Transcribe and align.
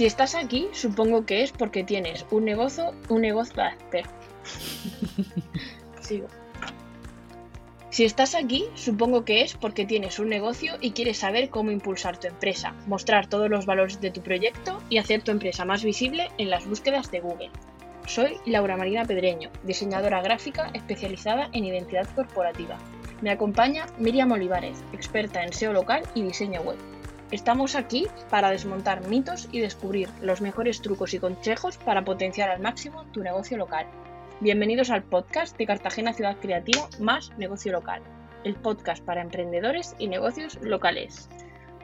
Si 0.00 0.06
estás 0.06 0.34
aquí, 0.34 0.66
supongo 0.72 1.26
que 1.26 1.42
es 1.42 1.52
porque 1.52 1.84
tienes 1.84 2.24
un 2.30 2.46
negocio, 2.46 2.94
un 3.10 3.20
negocio, 3.20 3.62
ah, 3.62 3.76
espera. 3.78 4.08
Sigo. 6.00 6.26
Si 7.90 8.06
estás 8.06 8.34
aquí, 8.34 8.64
supongo 8.72 9.26
que 9.26 9.42
es 9.42 9.52
porque 9.52 9.84
tienes 9.84 10.18
un 10.18 10.30
negocio 10.30 10.78
y 10.80 10.92
quieres 10.92 11.18
saber 11.18 11.50
cómo 11.50 11.70
impulsar 11.70 12.18
tu 12.18 12.28
empresa, 12.28 12.74
mostrar 12.86 13.26
todos 13.26 13.50
los 13.50 13.66
valores 13.66 14.00
de 14.00 14.10
tu 14.10 14.22
proyecto 14.22 14.82
y 14.88 14.96
hacer 14.96 15.20
tu 15.20 15.32
empresa 15.32 15.66
más 15.66 15.84
visible 15.84 16.30
en 16.38 16.48
las 16.48 16.66
búsquedas 16.66 17.10
de 17.10 17.20
Google. 17.20 17.50
Soy 18.06 18.38
Laura 18.46 18.78
Marina 18.78 19.04
Pedreño, 19.04 19.50
diseñadora 19.64 20.22
gráfica 20.22 20.70
especializada 20.72 21.50
en 21.52 21.66
identidad 21.66 22.08
corporativa. 22.14 22.78
Me 23.20 23.32
acompaña 23.32 23.84
Miriam 23.98 24.32
Olivares, 24.32 24.82
experta 24.94 25.44
en 25.44 25.52
SEO 25.52 25.74
local 25.74 26.04
y 26.14 26.22
diseño 26.22 26.62
web. 26.62 26.78
Estamos 27.30 27.76
aquí 27.76 28.08
para 28.28 28.50
desmontar 28.50 29.06
mitos 29.06 29.48
y 29.52 29.60
descubrir 29.60 30.08
los 30.20 30.40
mejores 30.40 30.82
trucos 30.82 31.14
y 31.14 31.20
consejos 31.20 31.78
para 31.78 32.04
potenciar 32.04 32.50
al 32.50 32.60
máximo 32.60 33.04
tu 33.12 33.22
negocio 33.22 33.56
local. 33.56 33.86
Bienvenidos 34.40 34.90
al 34.90 35.04
podcast 35.04 35.56
de 35.56 35.64
Cartagena 35.64 36.12
Ciudad 36.12 36.38
Creativa 36.40 36.88
más 36.98 37.30
negocio 37.38 37.70
local, 37.70 38.02
el 38.42 38.56
podcast 38.56 39.04
para 39.04 39.22
emprendedores 39.22 39.94
y 40.00 40.08
negocios 40.08 40.58
locales. 40.60 41.28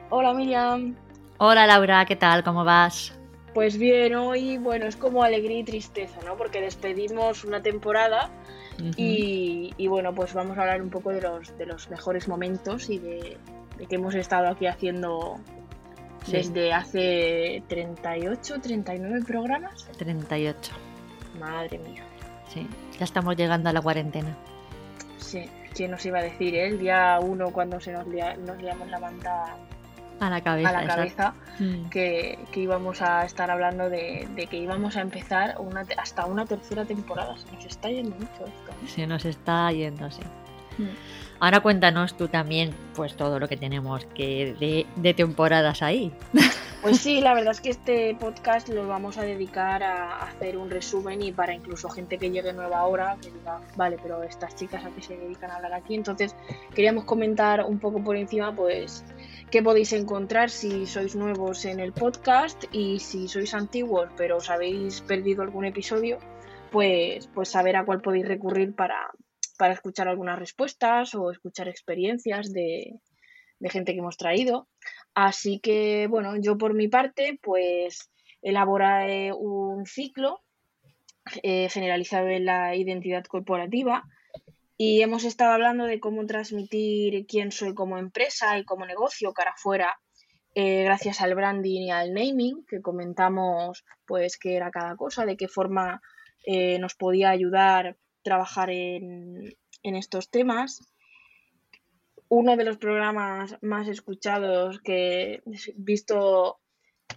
Hola 0.09 0.33
Miriam. 0.33 0.97
Hola 1.37 1.65
Laura, 1.65 2.03
¿qué 2.05 2.17
tal? 2.17 2.43
¿Cómo 2.43 2.65
vas? 2.65 3.17
Pues 3.53 3.77
bien, 3.77 4.15
hoy 4.15 4.57
bueno, 4.57 4.85
es 4.85 4.97
como 4.97 5.23
alegría 5.23 5.59
y 5.59 5.63
tristeza, 5.63 6.19
¿no? 6.25 6.35
Porque 6.35 6.59
despedimos 6.59 7.45
una 7.45 7.61
temporada 7.61 8.29
y, 8.97 9.87
bueno, 9.87 10.13
pues 10.13 10.33
vamos 10.33 10.57
a 10.57 10.61
hablar 10.61 10.81
un 10.81 10.89
poco 10.89 11.11
de 11.11 11.21
los, 11.21 11.57
de 11.57 11.65
los 11.65 11.89
mejores 11.89 12.27
momentos 12.27 12.89
y 12.89 12.99
de, 12.99 13.37
que 13.85 13.95
hemos 13.95 14.15
estado 14.15 14.47
aquí 14.47 14.67
haciendo 14.67 15.39
desde 16.27 16.73
hace 16.73 17.63
38, 17.67 18.61
39 18.61 19.23
programas. 19.25 19.87
38. 19.97 20.71
Madre 21.39 21.77
mía. 21.79 22.03
Sí, 22.53 22.67
ya 22.97 23.05
estamos 23.05 23.35
llegando 23.35 23.69
a 23.69 23.73
la 23.73 23.81
cuarentena. 23.81 24.35
Sí, 25.17 25.45
¿quién 25.73 25.91
nos 25.91 26.05
iba 26.05 26.19
a 26.19 26.23
decir? 26.23 26.55
Eh? 26.55 26.67
El 26.67 26.79
día 26.79 27.19
uno 27.21 27.51
cuando 27.51 27.79
se 27.79 27.91
nos, 27.91 28.05
nos 28.07 28.61
liamos 28.61 28.89
la 28.89 28.99
manta 28.99 29.57
a 30.19 30.29
la 30.29 30.41
cabeza, 30.41 30.69
a 30.69 30.81
la 30.81 30.87
cabeza 30.87 31.33
mm. 31.59 31.89
que, 31.89 32.39
íbamos 32.55 33.01
a 33.01 33.23
estar 33.25 33.51
hablando 33.51 33.89
de, 33.89 34.47
que 34.49 34.57
íbamos 34.57 34.95
a 34.97 35.01
empezar 35.01 35.55
una, 35.59 35.85
hasta 35.97 36.25
una 36.25 36.45
tercera 36.45 36.85
temporada. 36.85 37.37
Se 37.37 37.51
nos 37.51 37.65
está 37.65 37.89
yendo 37.89 38.15
mucho 38.15 38.45
esto. 38.45 38.71
¿eh? 38.71 38.87
Se 38.87 39.07
nos 39.07 39.25
está 39.25 39.71
yendo, 39.71 40.09
sí. 40.09 40.21
Mm. 40.77 41.26
Ahora 41.39 41.59
cuéntanos 41.59 42.17
tú 42.17 42.27
también, 42.27 42.73
pues 42.95 43.15
todo 43.15 43.39
lo 43.39 43.47
que 43.47 43.57
tenemos 43.57 44.05
que 44.15 44.85
de, 44.95 45.13
temporadas 45.13 45.81
ahí. 45.81 46.11
Pues 46.79 46.99
sí, 46.99 47.21
la 47.21 47.33
verdad 47.33 47.51
es 47.51 47.59
que 47.59 47.71
este 47.71 48.15
podcast 48.15 48.69
lo 48.69 48.87
vamos 48.87 49.17
a 49.17 49.23
dedicar 49.23 49.81
a 49.81 50.19
hacer 50.21 50.55
un 50.57 50.69
resumen 50.69 51.23
y 51.23 51.31
para 51.31 51.53
incluso 51.55 51.89
gente 51.89 52.19
que 52.19 52.29
llegue 52.29 52.53
nueva 52.53 52.77
ahora, 52.77 53.17
que 53.19 53.31
diga, 53.31 53.59
vale, 53.75 53.97
pero 54.01 54.21
estas 54.21 54.55
chicas 54.55 54.85
a 54.85 54.91
qué 54.91 55.01
se 55.01 55.17
dedican 55.17 55.49
a 55.49 55.55
hablar 55.55 55.73
aquí. 55.73 55.95
Entonces, 55.95 56.35
queríamos 56.75 57.05
comentar 57.05 57.65
un 57.65 57.79
poco 57.79 58.01
por 58.03 58.15
encima, 58.15 58.55
pues, 58.55 59.03
qué 59.49 59.63
podéis 59.63 59.91
encontrar 59.91 60.51
si 60.51 60.85
sois 60.85 61.15
nuevos 61.15 61.65
en 61.65 61.79
el 61.79 61.93
podcast 61.93 62.65
y 62.71 62.99
si 62.99 63.27
sois 63.27 63.55
antiguos, 63.55 64.09
pero 64.15 64.37
os 64.37 64.49
habéis 64.49 65.01
perdido 65.01 65.41
algún 65.41 65.65
episodio, 65.65 66.19
pues, 66.71 67.27
pues 67.33 67.49
saber 67.49 67.75
a 67.75 67.85
cuál 67.85 68.01
podéis 68.01 68.27
recurrir 68.27 68.75
para, 68.75 69.11
para 69.57 69.73
escuchar 69.73 70.07
algunas 70.07 70.39
respuestas 70.39 71.15
o 71.15 71.31
escuchar 71.31 71.67
experiencias 71.67 72.51
de, 72.53 72.93
de 73.59 73.69
gente 73.69 73.93
que 73.93 73.99
hemos 73.99 74.17
traído. 74.17 74.67
Así 75.13 75.59
que, 75.59 76.07
bueno, 76.07 76.35
yo 76.37 76.57
por 76.57 76.73
mi 76.73 76.87
parte, 76.87 77.39
pues 77.41 78.11
elaboré 78.41 79.33
un 79.33 79.85
ciclo 79.85 80.41
eh, 81.43 81.69
generalizado 81.69 82.27
en 82.27 82.45
la 82.45 82.75
identidad 82.75 83.25
corporativa 83.25 84.03
y 84.77 85.01
hemos 85.01 85.23
estado 85.23 85.53
hablando 85.53 85.85
de 85.85 85.99
cómo 85.99 86.25
transmitir 86.25 87.25
quién 87.25 87.51
soy 87.51 87.73
como 87.73 87.97
empresa 87.97 88.57
y 88.57 88.63
como 88.63 88.85
negocio 88.85 89.33
cara 89.33 89.51
afuera 89.51 89.99
eh, 90.55 90.83
gracias 90.83 91.19
al 91.21 91.35
branding 91.35 91.81
y 91.81 91.91
al 91.91 92.13
naming 92.13 92.65
que 92.65 92.81
comentamos 92.81 93.83
pues 94.05 94.37
qué 94.37 94.55
era 94.55 94.71
cada 94.71 94.95
cosa, 94.95 95.25
de 95.25 95.35
qué 95.35 95.47
forma 95.47 96.01
eh, 96.45 96.79
nos 96.79 96.95
podía 96.95 97.31
ayudar 97.31 97.97
trabajar 98.27 98.69
en, 98.69 99.55
estos 99.83 100.29
temas 100.29 100.81
uno 102.29 102.57
de 102.57 102.65
los 102.65 102.77
programas 102.77 103.57
más 103.61 103.87
escuchados 103.87 104.81
que, 104.81 105.41
visto 105.77 106.59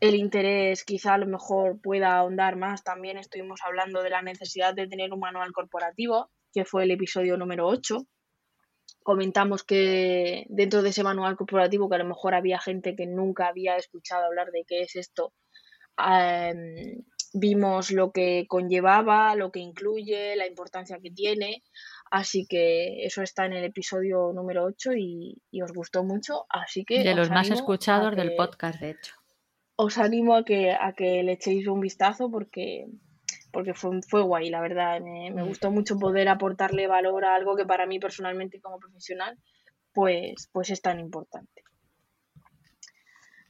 el 0.01 0.15
interés, 0.15 0.85
quizá 0.85 1.15
a 1.15 1.19
lo 1.19 1.27
mejor 1.27 1.81
pueda 1.81 2.17
ahondar 2.17 2.55
más. 2.55 2.85
También 2.85 3.19
estuvimos 3.19 3.59
hablando 3.65 4.05
de 4.05 4.11
la 4.11 4.23
necesidad 4.23 4.73
de 4.73 4.87
tener 4.87 5.13
un 5.13 5.19
manual 5.19 5.51
corporativo, 5.51 6.31
que 6.53 6.65
fue 6.65 6.85
el 6.85 6.93
episodio 6.93 7.37
número 7.37 7.67
8. 7.67 8.07
Comentamos 9.03 9.65
que 9.65 10.47
dentro 10.49 10.81
de 10.81 10.91
ese 10.91 11.03
manual 11.03 11.37
corporativo, 11.37 11.89
que 11.89 11.97
a 11.97 12.05
lo 12.05 12.05
mejor 12.05 12.37
había 12.37 12.61
gente 12.61 12.95
que 12.95 13.09
nunca 13.09 13.49
había 13.49 13.77
escuchado 13.77 14.27
hablar 14.27 14.53
de 14.53 14.65
qué 14.65 14.83
es 14.83 14.95
esto, 14.95 15.33
em, 15.99 17.03
vimos 17.33 17.91
lo 17.91 18.13
que 18.13 18.47
conllevaba, 18.49 19.35
lo 19.35 19.51
que 19.51 19.61
incluye, 19.61 20.37
la 20.37 20.47
importancia 20.47 20.99
que 21.03 21.11
tiene. 21.11 21.63
Así 22.11 22.47
que 22.49 23.05
eso 23.05 23.23
está 23.23 23.47
en 23.47 23.53
el 23.53 23.65
episodio 23.65 24.33
número 24.33 24.65
8 24.65 24.93
y, 24.97 25.41
os 25.63 25.73
gustó 25.73 26.05
mucho. 26.05 26.47
Así 26.49 26.85
que. 26.85 27.05
De 27.05 27.15
los 27.15 27.31
más 27.31 27.51
escuchados 27.51 28.17
del 28.17 28.35
podcast, 28.35 28.81
de 28.81 28.91
hecho. 28.91 29.15
Os 29.77 29.97
animo 29.99 30.35
a 30.35 30.45
que, 30.45 30.73
a 30.73 30.93
que 30.93 31.23
le 31.23 31.33
echéis 31.33 31.67
un 31.67 31.81
vistazo 31.81 32.31
porque, 32.31 32.87
porque 33.51 33.73
fue, 33.75 34.01
fue 34.03 34.23
guay, 34.23 34.51
la 34.51 34.61
verdad. 34.61 35.01
Me, 35.01 35.31
me, 35.31 35.43
gustó 35.43 35.71
mucho 35.71 35.99
poder 35.99 36.29
aportarle 36.29 36.87
valor 36.87 37.25
a 37.25 37.35
algo 37.35 37.57
que 37.57 37.65
para 37.65 37.87
mí 37.87 37.99
personalmente 37.99 38.61
como 38.61 38.79
profesional 38.79 39.39
pues, 39.93 40.49
pues 40.53 40.71
es 40.71 40.83
tan 40.83 41.01
importante. 41.01 41.63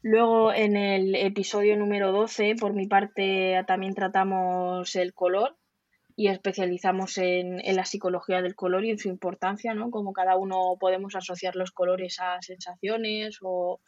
Luego 0.02 0.52
en 0.52 0.76
el 0.76 1.14
episodio 1.14 1.76
número 1.76 2.10
12, 2.10 2.56
por 2.58 2.72
mi 2.72 2.86
parte, 2.86 3.62
también 3.66 3.94
tratamos 3.94 4.96
el 4.96 5.12
color 5.12 5.56
y 6.16 6.28
especializamos 6.28 7.18
en, 7.18 7.60
la 7.74 7.84
psicología 7.84 8.40
del 8.40 8.54
color 8.54 8.84
y 8.84 8.90
en 8.90 8.98
su 8.98 9.08
importancia, 9.08 9.74
¿no? 9.74 9.90
Como 9.90 10.12
cada 10.12 10.36
uno 10.36 10.76
podemos 10.78 11.14
asociar 11.16 11.54
los 11.56 11.70
colores 11.70 12.18
a 12.20 12.40
sensaciones 12.40 13.38
o 13.42 13.80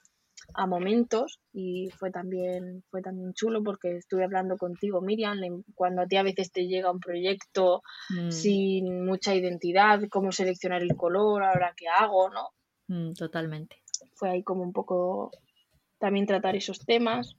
a 0.54 0.66
momentos 0.66 1.40
y 1.52 1.90
fue 1.96 2.10
también 2.10 2.82
fue 2.90 3.00
también 3.00 3.32
chulo 3.32 3.62
porque 3.62 3.96
estuve 3.96 4.24
hablando 4.24 4.56
contigo 4.56 5.00
Miriam 5.00 5.38
cuando 5.74 6.02
a 6.02 6.06
ti 6.06 6.16
a 6.16 6.24
veces 6.24 6.50
te 6.50 6.66
llega 6.66 6.90
un 6.90 6.98
proyecto 6.98 7.82
mm. 8.10 8.30
sin 8.30 9.04
mucha 9.04 9.34
identidad 9.36 10.00
cómo 10.10 10.32
seleccionar 10.32 10.82
el 10.82 10.96
color 10.96 11.44
ahora 11.44 11.72
qué 11.76 11.86
hago 11.86 12.28
no 12.30 12.48
mm, 12.88 13.12
totalmente 13.12 13.76
fue 14.14 14.30
ahí 14.30 14.42
como 14.42 14.62
un 14.62 14.72
poco 14.72 15.30
también 16.02 16.26
tratar 16.26 16.56
esos 16.56 16.84
temas 16.84 17.36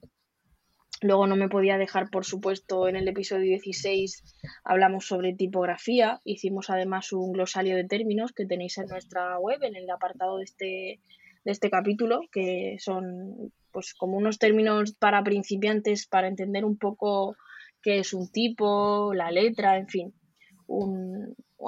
Luego 1.04 1.26
no 1.26 1.36
me 1.36 1.50
podía 1.50 1.76
dejar, 1.76 2.08
por 2.08 2.24
supuesto, 2.24 2.88
en 2.88 2.96
el 2.96 3.06
episodio 3.06 3.50
16 3.50 4.22
hablamos 4.64 5.06
sobre 5.06 5.34
tipografía. 5.34 6.20
Hicimos 6.24 6.70
además 6.70 7.12
un 7.12 7.32
glosario 7.32 7.76
de 7.76 7.84
términos 7.84 8.32
que 8.32 8.46
tenéis 8.46 8.78
en 8.78 8.86
nuestra 8.86 9.38
web, 9.38 9.62
en 9.64 9.76
el 9.76 9.90
apartado 9.90 10.38
de 10.38 10.44
este, 10.44 11.00
de 11.44 11.52
este 11.52 11.68
capítulo, 11.68 12.22
que 12.32 12.76
son 12.78 13.52
pues 13.70 13.92
como 13.92 14.16
unos 14.16 14.38
términos 14.38 14.94
para 14.94 15.22
principiantes 15.22 16.06
para 16.06 16.26
entender 16.26 16.64
un 16.64 16.78
poco 16.78 17.36
qué 17.82 17.98
es 17.98 18.14
un 18.14 18.32
tipo, 18.32 19.12
la 19.12 19.30
letra, 19.30 19.76
en 19.76 19.88
fin. 19.88 20.14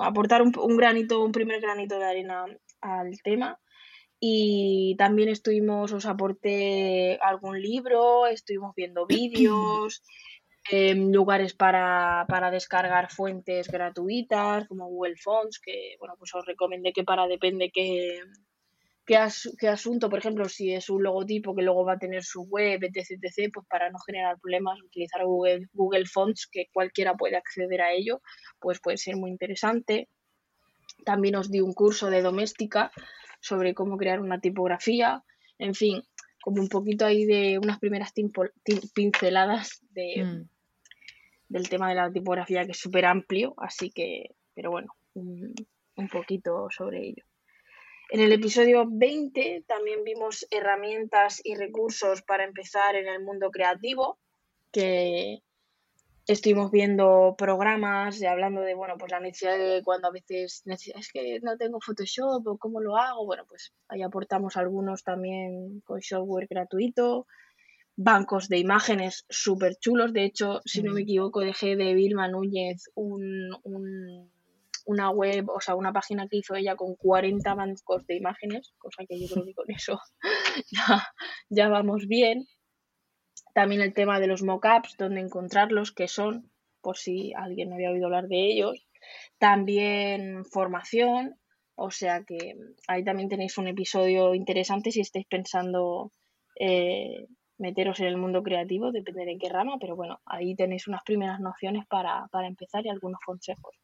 aportar 0.02 0.40
un, 0.40 0.52
un 0.56 0.76
granito, 0.78 1.22
un 1.22 1.32
primer 1.32 1.60
granito 1.60 1.98
de 1.98 2.04
arena 2.06 2.46
al 2.80 3.20
tema 3.22 3.58
y 4.20 4.96
también 4.96 5.28
estuvimos, 5.28 5.92
os 5.92 6.06
aporté 6.06 7.18
algún 7.20 7.60
libro, 7.60 8.26
estuvimos 8.26 8.74
viendo 8.74 9.06
vídeos, 9.08 10.02
em, 10.70 11.12
lugares 11.12 11.54
para, 11.54 12.24
para, 12.28 12.50
descargar 12.50 13.10
fuentes 13.10 13.68
gratuitas 13.68 14.66
como 14.68 14.88
Google 14.88 15.16
Fonts, 15.16 15.60
que 15.60 15.96
bueno, 15.98 16.14
pues 16.18 16.34
os 16.34 16.44
recomendé 16.46 16.92
que 16.92 17.04
para 17.04 17.26
depende 17.26 17.70
qué, 17.72 18.20
qué, 19.04 19.68
asunto, 19.68 20.10
por 20.10 20.18
ejemplo, 20.18 20.48
si 20.48 20.72
es 20.72 20.90
un 20.90 21.02
logotipo 21.02 21.54
que 21.54 21.62
luego 21.62 21.84
va 21.84 21.92
a 21.94 21.98
tener 21.98 22.24
su 22.24 22.42
web, 22.42 22.82
etc, 22.82 23.22
etc, 23.22 23.50
pues 23.52 23.66
para 23.68 23.90
no 23.90 23.98
generar 24.00 24.38
problemas, 24.40 24.82
utilizar 24.82 25.24
Google, 25.24 25.68
Google 25.72 26.06
Fonts, 26.06 26.48
que 26.50 26.66
cualquiera 26.72 27.14
puede 27.14 27.36
acceder 27.36 27.82
a 27.82 27.92
ello, 27.92 28.20
pues 28.58 28.80
puede 28.80 28.96
ser 28.96 29.16
muy 29.16 29.30
interesante. 29.30 30.08
También 31.04 31.36
os 31.36 31.50
di 31.50 31.60
un 31.60 31.74
curso 31.74 32.10
de 32.10 32.22
doméstica 32.22 32.90
sobre 33.40 33.74
cómo 33.74 33.96
crear 33.96 34.20
una 34.20 34.40
tipografía, 34.40 35.22
en 35.58 35.74
fin, 35.74 36.02
como 36.42 36.60
un 36.60 36.68
poquito 36.68 37.06
ahí 37.06 37.24
de 37.24 37.58
unas 37.58 37.78
primeras 37.78 38.12
pinceladas 38.94 39.82
de, 39.90 40.24
mm. 40.24 40.48
del 41.48 41.68
tema 41.68 41.88
de 41.88 41.96
la 41.96 42.12
tipografía 42.12 42.64
que 42.64 42.72
es 42.72 42.78
súper 42.78 43.04
amplio, 43.04 43.54
así 43.56 43.90
que, 43.90 44.34
pero 44.54 44.70
bueno, 44.70 44.88
un, 45.14 45.54
un 45.96 46.08
poquito 46.08 46.68
sobre 46.70 47.08
ello. 47.08 47.24
En 48.08 48.20
el 48.20 48.32
episodio 48.32 48.84
20 48.88 49.64
también 49.66 50.04
vimos 50.04 50.46
herramientas 50.50 51.40
y 51.42 51.56
recursos 51.56 52.22
para 52.22 52.44
empezar 52.44 52.94
en 52.94 53.08
el 53.08 53.22
mundo 53.22 53.50
creativo. 53.50 54.18
que 54.70 55.42
estuvimos 56.26 56.70
viendo 56.70 57.34
programas 57.38 58.20
y 58.20 58.26
hablando 58.26 58.60
de, 58.60 58.74
bueno, 58.74 58.94
pues 58.98 59.12
la 59.12 59.20
necesidad 59.20 59.56
de 59.56 59.82
cuando 59.84 60.08
a 60.08 60.10
veces 60.10 60.62
es 60.66 61.12
que 61.12 61.40
no 61.40 61.56
tengo 61.56 61.80
Photoshop 61.80 62.46
o 62.46 62.58
cómo 62.58 62.80
lo 62.80 62.96
hago, 62.96 63.24
bueno, 63.24 63.44
pues 63.48 63.72
ahí 63.88 64.02
aportamos 64.02 64.56
algunos 64.56 65.04
también 65.04 65.80
con 65.84 66.02
software 66.02 66.48
gratuito, 66.50 67.26
bancos 67.96 68.48
de 68.48 68.58
imágenes 68.58 69.24
súper 69.28 69.76
chulos, 69.76 70.12
de 70.12 70.24
hecho, 70.24 70.60
si 70.64 70.82
no 70.82 70.92
me 70.92 71.02
equivoco, 71.02 71.40
dejé 71.40 71.76
de 71.76 71.94
Vilma 71.94 72.28
Núñez 72.28 72.90
un, 72.94 73.50
una 74.84 75.10
web, 75.10 75.48
o 75.48 75.60
sea, 75.60 75.76
una 75.76 75.92
página 75.92 76.28
que 76.28 76.38
hizo 76.38 76.56
ella 76.56 76.76
con 76.76 76.96
40 76.96 77.54
bancos 77.54 78.06
de 78.06 78.16
imágenes, 78.16 78.74
cosa 78.78 79.04
que 79.08 79.20
yo 79.20 79.28
creo 79.32 79.44
que 79.44 79.54
con 79.54 79.70
eso 79.70 80.00
ya, 80.72 81.06
ya 81.48 81.68
vamos 81.68 82.06
bien. 82.08 82.46
También 83.56 83.80
el 83.80 83.94
tema 83.94 84.20
de 84.20 84.26
los 84.26 84.42
mockups, 84.42 84.98
dónde 84.98 85.22
encontrarlos, 85.22 85.90
qué 85.90 86.08
son, 86.08 86.50
por 86.82 86.98
si 86.98 87.32
alguien 87.32 87.70
no 87.70 87.76
había 87.76 87.90
oído 87.90 88.04
hablar 88.04 88.28
de 88.28 88.52
ellos. 88.52 88.86
También 89.38 90.44
formación, 90.44 91.36
o 91.74 91.90
sea 91.90 92.22
que 92.22 92.54
ahí 92.86 93.02
también 93.02 93.30
tenéis 93.30 93.56
un 93.56 93.66
episodio 93.66 94.34
interesante 94.34 94.90
si 94.90 95.00
estáis 95.00 95.24
pensando 95.24 96.12
eh, 96.60 97.28
meteros 97.56 97.98
en 98.00 98.08
el 98.08 98.18
mundo 98.18 98.42
creativo, 98.42 98.92
depende 98.92 99.24
de 99.24 99.38
qué 99.38 99.48
rama, 99.48 99.78
pero 99.80 99.96
bueno, 99.96 100.20
ahí 100.26 100.54
tenéis 100.54 100.86
unas 100.86 101.02
primeras 101.02 101.40
nociones 101.40 101.86
para, 101.86 102.26
para 102.30 102.48
empezar 102.48 102.84
y 102.84 102.90
algunos 102.90 103.20
consejos. 103.24 103.74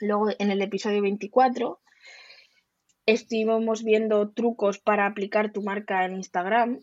Luego 0.00 0.30
en 0.36 0.50
el 0.50 0.60
episodio 0.60 1.02
24 1.02 1.78
estuvimos 3.06 3.84
viendo 3.84 4.32
trucos 4.32 4.80
para 4.80 5.06
aplicar 5.06 5.52
tu 5.52 5.62
marca 5.62 6.04
en 6.04 6.16
Instagram 6.16 6.80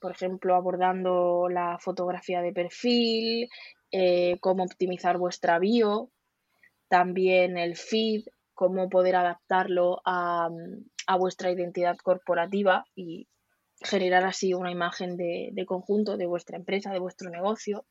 por 0.00 0.12
ejemplo, 0.12 0.54
abordando 0.54 1.48
la 1.48 1.78
fotografía 1.78 2.40
de 2.42 2.52
perfil, 2.52 3.48
eh, 3.90 4.36
cómo 4.40 4.64
optimizar 4.64 5.18
vuestra 5.18 5.58
bio, 5.58 6.10
también 6.88 7.56
el 7.56 7.76
feed, 7.76 8.24
cómo 8.54 8.88
poder 8.88 9.16
adaptarlo 9.16 10.00
a, 10.04 10.48
vuestra 11.18 11.50
identidad 11.50 11.96
corporativa 11.96 12.84
y 12.94 13.28
generar 13.80 14.24
así 14.24 14.52
una 14.52 14.70
imagen 14.70 15.16
de, 15.16 15.50
de, 15.52 15.64
conjunto 15.64 16.16
de 16.16 16.26
vuestra 16.26 16.58
empresa, 16.58 16.92
de 16.92 16.98
vuestro 16.98 17.30
negocio. 17.30 17.86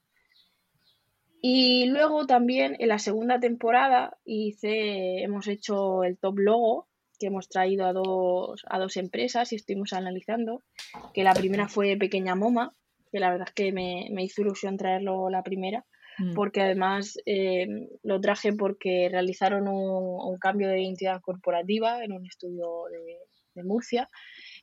Y 1.42 1.86
luego 1.88 2.28
también 2.28 2.76
en 2.80 2.90
la 2.90 3.00
segunda 3.00 3.40
temporada 3.40 4.18
hice, 4.26 5.24
hemos 5.24 5.48
hecho 5.48 6.04
el 6.04 6.18
top 6.18 6.38
logo, 6.40 6.88
que 7.20 7.28
hemos 7.28 7.50
traído 7.50 7.86
a 7.86 7.94
dos, 7.94 8.64
a 8.70 8.80
dos 8.80 8.98
empresas 8.98 9.52
y 9.52 9.56
estuvimos 9.56 9.94
analizando, 9.94 10.64
que 11.14 11.24
la 11.24 11.34
primera 11.34 11.68
fue 11.68 11.98
Pequeña 11.98 12.36
Moma, 12.36 12.74
que 13.12 13.20
la 13.20 13.32
verdad 13.32 13.48
es 13.50 13.54
que 13.54 13.72
me, 13.72 14.24
hizo 14.24 14.42
ilusión 14.42 14.78
traerlo 14.78 15.30
la 15.30 15.44
primera, 15.44 15.86
mm. 16.20 16.34
porque 16.34 16.62
además 16.62 17.18
eh, 17.26 17.68
lo 18.04 18.20
traje 18.22 18.54
porque 18.54 19.10
realizaron 19.10 19.68
un, 19.68 20.38
cambio 20.40 20.70
de 20.70 20.82
identidad 20.82 21.20
corporativa 21.22 22.04
en 22.04 22.14
un 22.14 22.26
estudio 22.26 22.86
de, 22.92 23.18
Murcia 23.64 24.08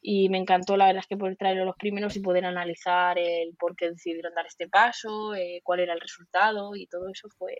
y 0.01 0.29
me 0.29 0.39
encantó 0.39 0.77
la 0.77 0.87
verdad 0.87 1.01
es 1.01 1.09
que 1.09 1.17
poder 1.17 1.37
traerlo 1.37 1.65
los 1.65 1.75
primeros 1.75 2.15
y 2.15 2.21
poder 2.21 2.45
analizar 2.45 3.19
el 3.19 3.57
por 3.59 3.75
qué 3.75 3.91
decidieron 3.91 4.33
dar 4.35 4.47
este 4.47 4.69
paso, 4.69 5.35
eh, 5.35 5.63
cuál 5.65 5.81
era 5.81 5.95
el 5.95 6.01
resultado 6.01 6.77
y 6.77 6.87
todo 6.87 7.09
eso 7.09 7.29
fue, 7.37 7.59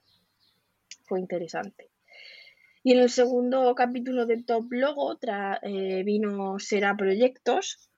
fue 1.07 1.19
interesante. 1.19 1.91
Y 2.87 2.93
en 2.93 2.99
el 2.99 3.09
segundo 3.09 3.75
capítulo 3.75 4.27
de 4.27 4.43
Top 4.43 4.71
Logo 4.71 5.19
eh, 5.63 6.03
vino 6.05 6.59
Será 6.59 6.95
Proyectos 6.95 7.91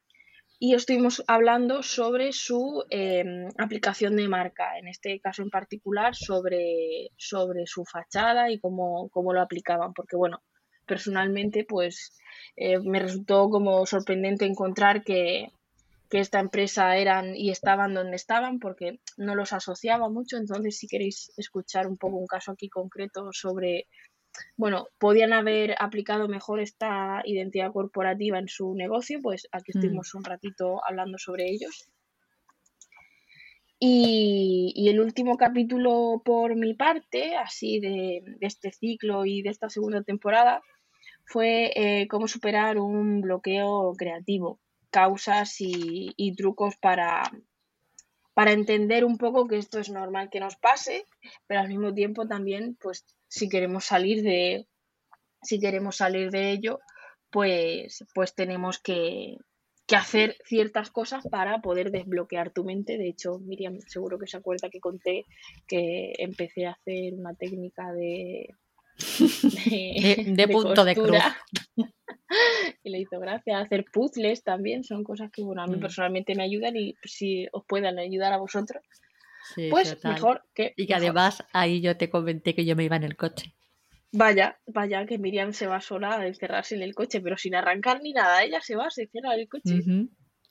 y 0.61 0.75
estuvimos 0.75 1.25
hablando 1.27 1.83
sobre 1.83 2.33
su 2.33 2.85
em, 2.91 3.49
aplicación 3.59 4.15
de 4.15 4.29
marca, 4.29 4.79
en 4.79 4.87
este 4.87 5.19
caso 5.19 5.43
en 5.43 5.51
particular 5.51 6.15
sobre, 6.15 7.11
sobre 7.17 7.67
su 7.67 7.85
fachada 7.85 8.49
y 8.53 8.61
cómo, 8.61 9.11
lo 9.13 9.41
aplicaban, 9.41 9.93
porque 9.93 10.15
bueno, 10.15 10.41
personalmente 10.87 11.67
pues 11.69 12.17
eh, 12.55 12.79
me 12.79 13.01
resultó 13.01 13.51
como 13.51 13.87
sorprendente 13.87 14.45
encontrar 14.45 15.03
que, 15.03 15.49
que 16.09 16.21
esta 16.21 16.39
empresa 16.39 16.97
eran 16.97 17.35
y 17.35 17.51
estaban 17.51 17.93
donde 17.93 18.15
estaban 18.15 18.61
porque 18.61 19.01
no 19.17 19.35
los 19.35 19.53
asociaba 19.53 20.09
mucho, 20.09 20.37
entonces 20.37 20.79
si 20.79 20.87
queréis 20.87 21.33
escuchar 21.37 21.89
un 21.89 21.97
poco 21.97 22.19
un 22.19 22.29
caso 22.29 22.53
aquí 22.53 22.69
concreto 22.69 23.31
sobre 23.33 23.89
bueno, 24.57 24.89
podían 24.99 25.33
haber 25.33 25.75
aplicado 25.79 26.29
mejor 26.29 26.61
esta 26.61 27.23
identidad 27.25 27.73
corporativa 27.73 28.39
en 28.39 28.49
su 28.49 28.75
negocio, 28.75 29.21
pues 29.23 29.49
aquí 29.53 29.73
mm. 29.75 29.79
estuvimos 29.79 30.15
un 30.15 30.25
ratito 30.25 30.81
hablando 30.87 31.19
sobre 31.19 31.51
ellos. 31.51 31.91
Y, 33.79 34.89
el 34.89 35.01
último 35.01 35.37
capítulo 35.37 36.23
por 36.25 36.57
mi 36.57 36.75
parte, 36.75 37.37
así 37.37 37.79
de, 37.81 38.23
este 38.41 38.73
ciclo 38.73 39.27
y 39.27 39.43
de 39.43 39.51
esta 39.51 39.69
segunda 39.69 40.03
temporada, 40.03 40.63
fue 41.25 41.73
eh, 41.75 42.09
cómo 42.09 42.29
superar 42.29 42.79
un 42.79 43.21
bloqueo 43.21 43.93
creativo, 43.95 44.61
causas 44.91 45.61
y, 45.61 46.13
y 46.17 46.35
trucos 46.35 46.77
para, 46.77 47.23
para 48.33 48.53
entender 48.53 49.05
un 49.05 49.19
poco 49.19 49.47
que 49.49 49.57
esto 49.57 49.79
es 49.79 49.91
normal 49.91 50.31
que 50.31 50.41
nos 50.41 50.57
pase, 50.57 51.07
pero 51.47 51.61
al 51.61 51.69
mismo 51.69 51.93
tiempo 51.93 52.27
también 52.27 52.77
pues 52.81 53.05
si 53.29 53.49
queremos 53.49 53.85
salir 53.85 54.23
de, 54.23 54.67
si 55.43 55.61
queremos 55.61 55.97
salir 55.97 56.31
de 56.31 56.51
ello, 56.51 56.81
pues, 57.31 58.05
pues 58.15 58.35
tenemos 58.35 58.79
que, 58.79 59.37
hacer 59.95 60.37
ciertas 60.45 60.91
cosas 60.91 61.25
para 61.31 61.61
poder 61.61 61.93
desbloquear 61.93 62.51
tu 62.51 62.65
mente. 62.65 62.99
De 62.99 63.09
hecho, 63.09 63.39
Miriam 63.39 63.79
seguro 63.87 64.19
que 64.19 64.27
se 64.27 64.37
acuerda 64.37 64.69
que 64.69 64.81
conté 64.81 65.25
que 65.69 66.13
empecé 66.19 66.67
a 66.67 66.73
hacer 66.73 67.15
una 67.15 67.35
técnica 67.35 67.93
de... 67.93 68.49
De, 70.37 70.49
punto 70.49 70.85
de 70.85 70.95
cruz. 70.95 71.19
y 72.83 72.91
le 72.91 73.01
hizo 73.01 73.21
gracia 73.21 73.61
hacer 73.61 73.85
puzzles 73.93 74.43
también, 74.43 74.85
son 74.85 75.05
cosas 75.05 75.31
que 75.31 75.43
bueno, 75.43 75.63
a 75.63 75.67
mí 75.67 75.77
mm. 75.77 75.81
personalmente 75.81 76.35
me 76.35 76.45
ayudan 76.45 76.77
y 76.77 76.97
si 77.05 77.47
os 77.53 77.65
puedan 77.67 77.99
ayudar 77.99 78.33
a 78.33 78.39
vosotros, 78.39 78.83
pues 79.71 80.03
mejor 80.05 80.43
que. 80.55 80.75
Y 80.77 80.87
que 80.87 80.95
además 80.95 81.45
ahí 81.53 81.81
yo 81.81 81.97
te 81.97 82.11
comenté 82.11 82.55
que 82.55 82.65
yo 82.65 82.77
me 82.77 82.85
iba 82.85 82.97
en 82.97 83.05
el 83.05 83.17
coche. 83.17 83.55
Vaya, 84.13 84.59
vaya, 84.67 85.05
que 85.05 85.19
Miriam 85.19 85.53
se 85.53 85.67
va 85.67 85.81
sola 85.81 86.17
a 86.17 86.27
encerrarse 86.27 86.75
en 86.75 86.83
el 86.83 86.95
coche, 86.95 87.21
pero 87.21 87.37
sin 87.37 87.55
arrancar 87.55 88.01
ni 88.03 88.13
nada. 88.13 88.43
Ella 88.43 88.61
se 88.61 88.77
va, 88.77 88.91
se 88.91 89.07
cierra 89.07 89.35
el 89.35 89.49
coche. 89.49 89.83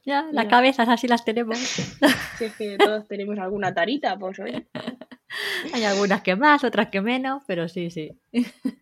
Ya, 0.06 0.28
las 0.32 0.46
cabezas 0.46 0.88
así 0.88 1.08
las 1.08 1.26
tenemos. 1.26 1.58
Si 2.38 2.46
es 2.46 2.56
que 2.58 2.78
todos 2.78 3.08
tenemos 3.08 3.40
alguna 3.40 3.74
tarita, 3.74 4.20
pues 4.20 4.38
oye. 4.40 4.68
Hay 5.74 5.84
algunas 5.86 6.22
que 6.22 6.36
más, 6.36 6.64
otras 6.64 6.90
que 6.90 7.02
menos, 7.02 7.44
pero 7.48 7.68
sí, 7.70 7.90
sí. 7.90 8.12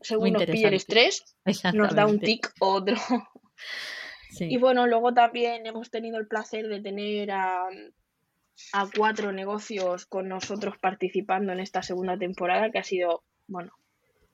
Según 0.02 0.34
nos 0.34 0.46
pide 0.46 0.68
el 0.68 0.74
estrés, 0.74 1.38
nos 1.74 1.96
da 1.96 2.08
un 2.08 2.20
tic 2.20 2.52
otro. 2.60 2.98
Y 4.40 4.58
bueno, 4.58 4.88
luego 4.88 5.14
también 5.14 5.66
hemos 5.66 5.92
tenido 5.92 6.18
el 6.18 6.28
placer 6.28 6.68
de 6.68 6.82
tener 6.82 7.32
a 7.32 7.68
a 8.72 8.88
cuatro 8.96 9.32
negocios 9.32 10.06
con 10.06 10.28
nosotros 10.28 10.78
participando 10.80 11.52
en 11.52 11.60
esta 11.60 11.82
segunda 11.82 12.18
temporada, 12.18 12.72
que 12.72 12.80
ha 12.80 12.84
sido, 12.84 13.24
bueno, 13.48 13.72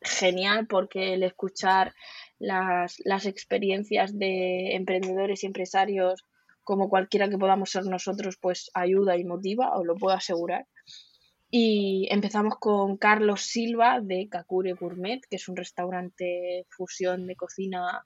genial 0.01 0.67
porque 0.67 1.13
el 1.13 1.23
escuchar 1.23 1.93
las, 2.37 3.01
las 3.03 3.25
experiencias 3.25 4.17
de 4.17 4.75
emprendedores 4.75 5.43
y 5.43 5.47
empresarios 5.47 6.25
como 6.63 6.87
cualquiera 6.87 7.29
que 7.29 7.37
podamos 7.37 7.71
ser 7.71 7.85
nosotros, 7.85 8.37
pues 8.39 8.69
ayuda 8.75 9.17
y 9.17 9.23
motiva, 9.23 9.75
os 9.75 9.85
lo 9.85 9.95
puedo 9.95 10.15
asegurar. 10.15 10.67
Y 11.49 12.07
empezamos 12.11 12.57
con 12.59 12.97
Carlos 12.97 13.41
Silva 13.41 13.99
de 14.01 14.29
Kakure 14.29 14.73
Gourmet, 14.73 15.19
que 15.27 15.37
es 15.37 15.49
un 15.49 15.55
restaurante 15.55 16.67
fusión 16.69 17.25
de 17.25 17.35
cocina 17.35 18.05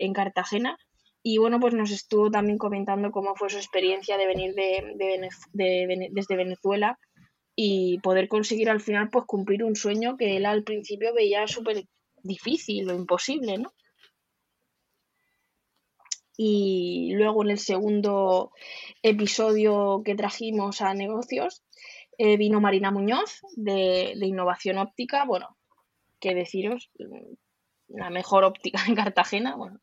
en 0.00 0.12
Cartagena, 0.12 0.76
y 1.22 1.38
bueno, 1.38 1.60
pues 1.60 1.74
nos 1.74 1.90
estuvo 1.90 2.30
también 2.30 2.58
comentando 2.58 3.10
cómo 3.10 3.34
fue 3.34 3.50
su 3.50 3.58
experiencia 3.58 4.16
de 4.16 4.26
venir 4.26 4.54
de, 4.54 5.28
desde 6.10 6.36
Venezuela 6.36 6.98
y 7.54 7.98
poder 7.98 8.28
conseguir 8.28 8.70
al 8.70 8.80
final 8.80 9.10
pues 9.10 9.26
cumplir 9.26 9.64
un 9.64 9.76
sueño 9.76 10.16
que 10.16 10.36
él 10.36 10.46
al 10.46 10.64
principio 10.64 11.12
veía 11.12 11.46
súper 11.46 11.84
difícil 12.22 12.88
o 12.88 12.94
imposible, 12.94 13.58
¿no? 13.58 13.72
Y 16.36 17.12
luego 17.16 17.42
en 17.44 17.50
el 17.50 17.58
segundo 17.58 18.52
episodio 19.02 20.00
que 20.02 20.14
trajimos 20.14 20.80
a 20.80 20.94
negocios 20.94 21.62
eh, 22.16 22.38
vino 22.38 22.62
Marina 22.62 22.90
Muñoz 22.90 23.40
de, 23.56 24.14
de 24.16 24.26
Innovación 24.26 24.78
Óptica, 24.78 25.26
bueno, 25.26 25.58
qué 26.18 26.34
deciros, 26.34 26.90
la 27.88 28.08
mejor 28.08 28.44
óptica 28.44 28.80
en 28.88 28.94
Cartagena, 28.94 29.56
bueno, 29.56 29.80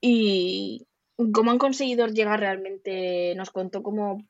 y 0.00 0.86
cómo 1.32 1.50
han 1.50 1.58
conseguido 1.58 2.06
llegar 2.06 2.40
realmente, 2.40 3.34
nos 3.36 3.50
contó 3.50 3.82
cómo 3.82 4.24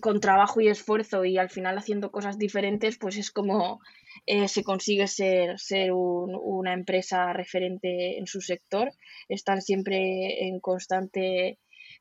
con 0.00 0.20
trabajo 0.20 0.60
y 0.60 0.68
esfuerzo 0.68 1.24
y 1.24 1.38
al 1.38 1.48
final 1.48 1.78
haciendo 1.78 2.10
cosas 2.10 2.38
diferentes, 2.38 2.98
pues 2.98 3.16
es 3.16 3.30
como 3.30 3.80
eh, 4.26 4.48
se 4.48 4.62
consigue 4.62 5.06
ser, 5.08 5.58
ser 5.58 5.92
una 5.92 6.74
empresa 6.74 7.32
referente 7.32 8.18
en 8.18 8.26
su 8.26 8.40
sector. 8.40 8.92
Están 9.28 9.62
siempre 9.62 10.46
en 10.46 10.60
constante 10.60 11.58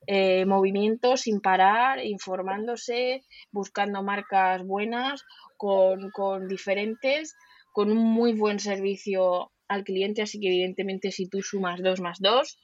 eh, 0.08 0.46
movimiento 0.46 1.16
sin 1.16 1.42
parar, 1.42 2.04
informándose, 2.04 3.24
buscando 3.52 4.04
marcas 4.04 4.64
buenas, 4.66 5.24
con, 5.58 6.12
con 6.12 6.48
diferentes, 6.48 7.36
con 7.72 7.92
un 7.92 8.04
muy 8.04 8.34
buen 8.34 8.60
servicio 8.60 9.52
al 9.68 9.84
cliente, 9.84 10.22
así 10.22 10.40
que 10.40 10.48
evidentemente 10.48 11.12
si 11.12 11.30
tú 11.30 11.42
sumas 11.42 11.82
2 11.82 12.02
más 12.02 12.20
2, 12.20 12.58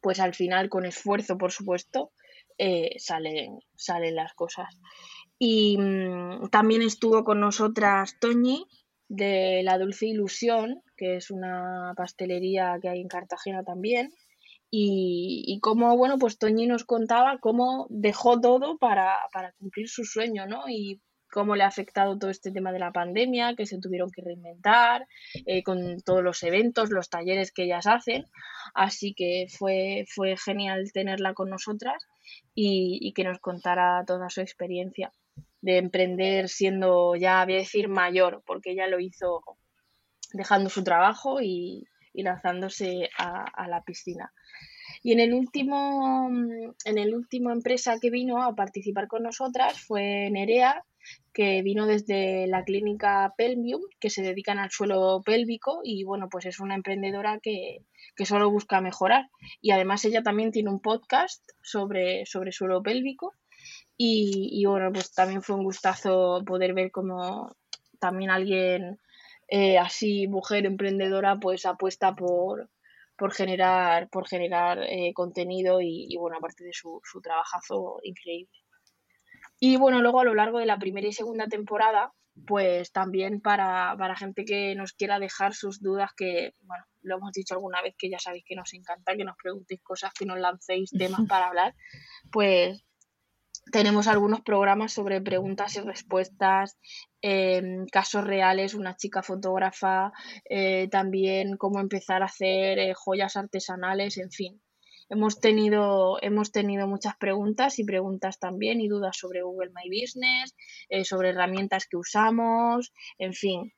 pues 0.00 0.20
al 0.20 0.34
final 0.34 0.68
con 0.68 0.84
esfuerzo, 0.84 1.38
por 1.38 1.52
supuesto, 1.52 2.12
eh, 2.58 2.96
salen, 2.98 3.60
salen 3.76 4.16
las 4.16 4.34
cosas. 4.34 4.78
Y 5.38 5.78
mm, 5.78 6.48
también 6.50 6.82
estuvo 6.82 7.24
con 7.24 7.40
nosotras 7.40 8.18
Toñi 8.20 8.64
de 9.08 9.62
La 9.62 9.78
Dulce 9.78 10.06
Ilusión, 10.06 10.82
que 10.96 11.16
es 11.16 11.30
una 11.30 11.94
pastelería 11.96 12.78
que 12.82 12.88
hay 12.88 13.00
en 13.00 13.08
Cartagena 13.08 13.62
también. 13.62 14.12
Y, 14.70 15.44
y 15.46 15.60
cómo, 15.60 15.96
bueno, 15.96 16.18
pues 16.18 16.38
Toñi 16.38 16.66
nos 16.66 16.84
contaba 16.84 17.38
cómo 17.38 17.86
dejó 17.88 18.40
todo 18.40 18.76
para, 18.76 19.16
para 19.32 19.52
cumplir 19.52 19.88
su 19.88 20.04
sueño, 20.04 20.46
¿no? 20.46 20.64
Cómo 21.30 21.56
le 21.56 21.64
ha 21.64 21.68
afectado 21.68 22.18
todo 22.18 22.30
este 22.30 22.50
tema 22.50 22.72
de 22.72 22.78
la 22.78 22.92
pandemia, 22.92 23.54
que 23.54 23.66
se 23.66 23.78
tuvieron 23.78 24.10
que 24.10 24.22
reinventar, 24.22 25.06
eh, 25.46 25.62
con 25.62 26.00
todos 26.00 26.22
los 26.22 26.42
eventos, 26.42 26.90
los 26.90 27.10
talleres 27.10 27.52
que 27.52 27.64
ellas 27.64 27.86
hacen. 27.86 28.26
Así 28.74 29.14
que 29.14 29.46
fue, 29.50 30.04
fue 30.08 30.36
genial 30.36 30.90
tenerla 30.92 31.34
con 31.34 31.50
nosotras 31.50 32.02
y, 32.54 33.12
que 33.14 33.24
nos 33.24 33.38
contara 33.38 34.04
toda 34.06 34.30
su 34.30 34.40
experiencia 34.40 35.12
de 35.60 35.78
emprender 35.78 36.48
siendo 36.48 37.16
ya, 37.16 37.44
voy 37.44 37.54
a 37.54 37.58
decir, 37.58 37.88
mayor, 37.88 38.42
porque 38.46 38.72
ella 38.72 38.86
lo 38.86 39.00
hizo 39.00 39.42
dejando 40.32 40.70
su 40.70 40.84
trabajo 40.84 41.40
y, 41.40 41.86
lanzándose 42.14 43.08
a, 43.16 43.44
a 43.44 43.68
la 43.68 43.82
piscina. 43.82 44.32
Y 45.02 45.12
en 45.12 45.20
el 45.20 45.34
último, 45.34 46.28
en 46.84 46.98
el 46.98 47.14
último 47.14 47.50
empresa 47.50 47.98
que 48.00 48.10
vino 48.10 48.42
a 48.42 48.54
participar 48.54 49.06
con 49.06 49.22
nosotras 49.22 49.80
fue 49.80 50.28
Nerea, 50.30 50.84
que 51.32 51.62
vino 51.62 51.86
desde 51.86 52.46
la 52.46 52.64
clínica 52.64 53.34
Pelvium, 53.36 53.82
que 54.00 54.10
se 54.10 54.22
dedican 54.22 54.58
al 54.58 54.70
suelo 54.70 55.22
pélvico 55.24 55.80
y 55.84 56.04
bueno, 56.04 56.28
pues 56.28 56.46
es 56.46 56.58
una 56.60 56.74
emprendedora 56.74 57.38
que, 57.40 57.84
que 58.16 58.26
solo 58.26 58.50
busca 58.50 58.80
mejorar. 58.80 59.28
Y 59.60 59.70
además 59.70 60.04
ella 60.04 60.22
también 60.22 60.50
tiene 60.50 60.70
un 60.70 60.80
podcast 60.80 61.42
sobre, 61.62 62.26
sobre 62.26 62.52
suelo 62.52 62.82
pélvico 62.82 63.34
y, 63.96 64.50
y 64.52 64.64
bueno, 64.66 64.92
pues 64.92 65.12
también 65.12 65.42
fue 65.42 65.56
un 65.56 65.64
gustazo 65.64 66.42
poder 66.46 66.74
ver 66.74 66.90
cómo 66.90 67.54
también 68.00 68.30
alguien 68.30 68.98
eh, 69.48 69.78
así, 69.78 70.28
mujer 70.28 70.66
emprendedora, 70.66 71.38
pues 71.40 71.64
apuesta 71.66 72.14
por, 72.14 72.68
por 73.16 73.32
generar, 73.32 74.08
por 74.10 74.28
generar 74.28 74.78
eh, 74.82 75.12
contenido 75.14 75.80
y, 75.80 76.06
y, 76.08 76.16
bueno, 76.16 76.36
aparte 76.36 76.64
de 76.64 76.72
su, 76.72 77.00
su 77.02 77.20
trabajazo 77.20 77.98
increíble. 78.02 78.52
Y 79.60 79.76
bueno, 79.76 80.00
luego 80.00 80.20
a 80.20 80.24
lo 80.24 80.34
largo 80.34 80.58
de 80.58 80.66
la 80.66 80.78
primera 80.78 81.08
y 81.08 81.12
segunda 81.12 81.46
temporada, 81.46 82.12
pues 82.46 82.92
también 82.92 83.40
para, 83.40 83.94
para 83.98 84.16
gente 84.16 84.44
que 84.44 84.74
nos 84.74 84.92
quiera 84.92 85.18
dejar 85.18 85.54
sus 85.54 85.82
dudas, 85.82 86.10
que 86.16 86.54
bueno, 86.60 86.84
lo 87.02 87.16
hemos 87.16 87.32
dicho 87.32 87.54
alguna 87.54 87.82
vez 87.82 87.94
que 87.98 88.10
ya 88.10 88.18
sabéis 88.18 88.44
que 88.46 88.54
nos 88.54 88.72
encanta 88.74 89.16
que 89.16 89.24
nos 89.24 89.36
preguntéis 89.36 89.82
cosas, 89.82 90.12
que 90.12 90.26
nos 90.26 90.38
lancéis 90.38 90.90
temas 90.90 91.20
para 91.28 91.48
hablar, 91.48 91.74
pues 92.30 92.84
tenemos 93.72 94.06
algunos 94.06 94.40
programas 94.40 94.92
sobre 94.92 95.20
preguntas 95.20 95.76
y 95.76 95.80
respuestas, 95.80 96.78
eh, 97.20 97.84
casos 97.92 98.24
reales, 98.24 98.74
una 98.74 98.96
chica 98.96 99.22
fotógrafa, 99.22 100.12
eh, 100.48 100.88
también 100.90 101.56
cómo 101.56 101.80
empezar 101.80 102.22
a 102.22 102.26
hacer 102.26 102.78
eh, 102.78 102.94
joyas 102.94 103.36
artesanales, 103.36 104.16
en 104.18 104.30
fin 104.30 104.62
hemos 105.08 105.40
tenido, 105.40 106.18
hemos 106.22 106.52
tenido 106.52 106.86
muchas 106.86 107.16
preguntas 107.16 107.78
y 107.78 107.84
preguntas 107.84 108.38
también 108.38 108.80
y 108.80 108.88
dudas 108.88 109.16
sobre 109.16 109.42
Google 109.42 109.70
My 109.74 109.88
Business, 109.88 110.54
eh, 110.88 111.04
sobre 111.04 111.30
herramientas 111.30 111.86
que 111.86 111.96
usamos, 111.96 112.92
en 113.18 113.32
fin, 113.32 113.72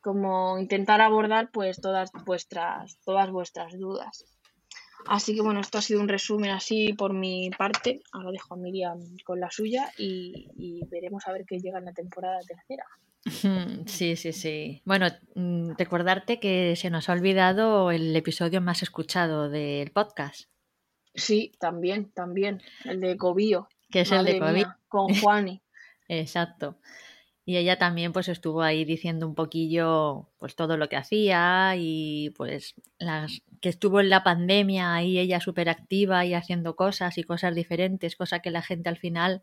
como 0.00 0.58
intentar 0.58 1.00
abordar 1.00 1.50
pues 1.52 1.80
todas 1.80 2.10
vuestras, 2.24 2.98
todas 3.04 3.30
vuestras 3.30 3.78
dudas. 3.78 4.24
Así 5.06 5.34
que 5.34 5.42
bueno, 5.42 5.60
esto 5.60 5.78
ha 5.78 5.82
sido 5.82 6.00
un 6.00 6.08
resumen 6.08 6.50
así 6.50 6.92
por 6.92 7.12
mi 7.12 7.50
parte. 7.50 8.02
Ahora 8.12 8.32
dejo 8.32 8.54
a 8.54 8.56
Miriam 8.56 8.98
con 9.24 9.40
la 9.40 9.50
suya 9.50 9.90
y, 9.96 10.48
y 10.56 10.84
veremos 10.90 11.26
a 11.26 11.32
ver 11.32 11.44
qué 11.46 11.58
llega 11.58 11.78
en 11.78 11.84
la 11.86 11.92
temporada 11.92 12.38
tercera. 12.46 12.84
Sí, 13.86 14.16
sí, 14.16 14.32
sí. 14.32 14.82
Bueno, 14.84 15.06
mm, 15.34 15.72
recordarte 15.76 16.40
que 16.40 16.76
se 16.76 16.90
nos 16.90 17.08
ha 17.08 17.12
olvidado 17.12 17.90
el 17.90 18.14
episodio 18.14 18.60
más 18.60 18.82
escuchado 18.82 19.48
del 19.48 19.90
podcast. 19.90 20.48
Sí, 21.18 21.52
también, 21.58 22.10
también. 22.12 22.62
El 22.84 23.00
de 23.00 23.16
Cobío. 23.16 23.68
Que 23.90 24.00
es 24.00 24.12
el 24.12 24.24
de 24.24 24.38
Cobío. 24.38 24.74
con 24.88 25.08
Juani. 25.22 25.62
Exacto. 26.08 26.76
Y 27.44 27.56
ella 27.56 27.78
también 27.78 28.12
pues 28.12 28.28
estuvo 28.28 28.60
ahí 28.60 28.84
diciendo 28.84 29.26
un 29.26 29.34
poquillo 29.34 30.28
pues 30.36 30.54
todo 30.54 30.76
lo 30.76 30.90
que 30.90 30.96
hacía 30.96 31.72
y 31.78 32.28
pues 32.36 32.74
las 32.98 33.40
que 33.62 33.70
estuvo 33.70 34.00
en 34.00 34.10
la 34.10 34.22
pandemia 34.22 34.94
ahí 34.94 35.18
ella 35.18 35.40
súper 35.40 35.70
activa 35.70 36.26
y 36.26 36.34
haciendo 36.34 36.76
cosas 36.76 37.16
y 37.16 37.22
cosas 37.22 37.54
diferentes, 37.54 38.16
cosa 38.16 38.40
que 38.40 38.50
la 38.50 38.60
gente 38.60 38.90
al 38.90 38.98
final 38.98 39.40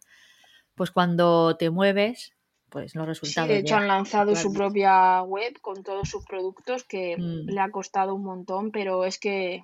pues 0.76 0.92
cuando 0.92 1.58
te 1.58 1.72
mueves 1.72 2.36
pues 2.70 2.94
los 2.94 3.08
resultados. 3.08 3.48
Sí, 3.48 3.54
de 3.54 3.62
hecho 3.62 3.76
han 3.76 3.88
lanzado 3.88 4.36
su 4.36 4.54
propia 4.54 5.24
web 5.24 5.60
con 5.62 5.82
todos 5.82 6.08
sus 6.08 6.26
productos 6.26 6.84
que 6.84 7.18
mm. 7.18 7.50
le 7.50 7.60
ha 7.60 7.72
costado 7.72 8.14
un 8.14 8.24
montón, 8.24 8.72
pero 8.72 9.06
es 9.06 9.18
que 9.18 9.64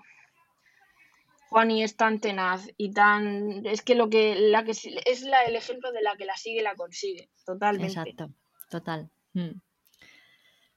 Juani 1.51 1.83
es 1.83 1.97
tan 1.97 2.21
tenaz 2.21 2.69
y 2.77 2.93
tan 2.93 3.65
es 3.65 3.81
que 3.81 3.93
lo 3.93 4.09
que 4.09 4.35
la 4.37 4.63
que 4.63 4.71
es 4.71 5.21
la, 5.23 5.43
el 5.43 5.57
ejemplo 5.57 5.91
de 5.91 6.01
la 6.01 6.15
que 6.15 6.23
la 6.23 6.37
sigue 6.37 6.61
la 6.61 6.75
consigue 6.75 7.29
totalmente. 7.45 7.87
Exacto 7.87 8.31
total. 8.69 9.09
Mm. 9.33 9.59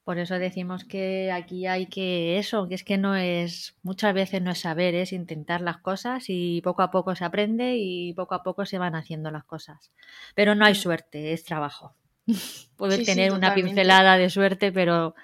por 0.03 0.19
eso 0.19 0.37
decimos 0.37 0.85
que 0.85 1.31
aquí 1.31 1.69
hay 1.69 1.87
que 1.87 2.39
eso 2.39 2.67
que 2.69 2.75
es 2.75 2.83
que 2.83 2.99
no 2.99 3.15
es 3.15 3.77
muchas 3.83 4.15
veces 4.15 4.43
no 4.43 4.51
es 4.51 4.59
saber 4.59 4.97
es 4.97 5.13
intentar 5.13 5.61
las 5.61 5.79
cosas 5.79 6.25
y 6.27 6.61
poco 6.63 6.83
a 6.83 6.91
poco 6.91 7.15
se 7.15 7.25
aprende 7.25 7.77
y 7.77 8.13
poco 8.15 8.35
a 8.35 8.43
poco 8.43 8.67
se 8.67 8.79
van 8.79 8.97
haciendo 8.97 9.31
las 9.31 9.45
cosas. 9.45 9.93
Pero 10.35 10.57
no 10.57 10.65
hay 10.65 10.75
suerte 10.75 11.33
es 11.33 11.45
trabajo. 11.45 11.95
Puedes 12.77 13.07
tener 13.07 13.31
una 13.31 13.55
pincelada 13.55 14.19
de 14.19 14.29
suerte 14.29 14.73
pero 14.73 15.15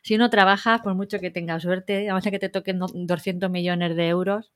si 0.00 0.16
no 0.16 0.30
trabajas, 0.30 0.80
por 0.80 0.94
mucho 0.94 1.18
que 1.18 1.30
tengas 1.30 1.62
suerte, 1.62 2.08
a 2.08 2.20
que 2.22 2.38
te 2.38 2.48
toquen 2.48 2.78
200 2.78 3.50
millones 3.50 3.96
de 3.96 4.08
euros, 4.08 4.52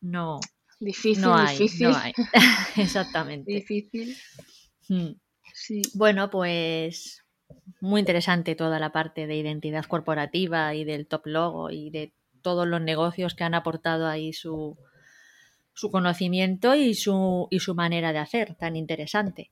no. 0.00 0.40
Difícil, 0.80 1.22
no 1.22 1.34
hay, 1.34 1.58
difícil. 1.58 1.90
No 1.90 1.96
hay. 1.96 2.12
Exactamente. 2.76 3.52
Difícil. 3.52 4.16
Hmm. 4.88 5.12
Sí. 5.52 5.82
Bueno, 5.94 6.30
pues 6.30 7.24
muy 7.80 8.00
interesante 8.00 8.54
toda 8.54 8.78
la 8.78 8.92
parte 8.92 9.26
de 9.26 9.36
identidad 9.36 9.84
corporativa 9.84 10.74
y 10.74 10.84
del 10.84 11.06
top 11.06 11.26
logo 11.26 11.70
y 11.70 11.90
de 11.90 12.12
todos 12.42 12.66
los 12.66 12.80
negocios 12.80 13.34
que 13.34 13.44
han 13.44 13.54
aportado 13.54 14.06
ahí 14.06 14.32
su, 14.32 14.76
su 15.74 15.90
conocimiento 15.90 16.74
y 16.74 16.94
su, 16.94 17.48
y 17.50 17.60
su 17.60 17.74
manera 17.74 18.12
de 18.12 18.18
hacer, 18.18 18.54
tan 18.54 18.76
interesante. 18.76 19.50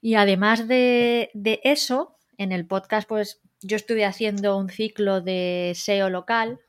Y 0.00 0.14
además 0.14 0.68
de, 0.68 1.30
de, 1.34 1.60
eso, 1.64 2.16
en 2.38 2.50
el 2.50 2.66
podcast, 2.66 3.06
pues 3.06 3.42
yo 3.60 3.76
estuve 3.76 4.06
haciendo 4.06 4.56
un 4.56 4.70
ciclo 4.70 5.20
de 5.20 5.72
SEO 5.74 6.08
local 6.08 6.60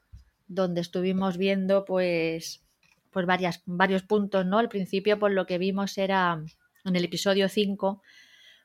donde 0.53 0.81
estuvimos 0.81 1.37
viendo 1.37 1.85
pues, 1.85 2.63
pues 3.09 3.25
varias, 3.25 3.63
varios 3.65 4.03
puntos, 4.03 4.45
¿no? 4.45 4.59
Al 4.59 4.69
principio, 4.69 5.17
por 5.17 5.31
lo 5.31 5.45
que 5.45 5.57
vimos 5.57 5.97
era 5.97 6.43
en 6.83 6.95
el 6.95 7.05
episodio 7.05 7.47
5, 7.47 8.01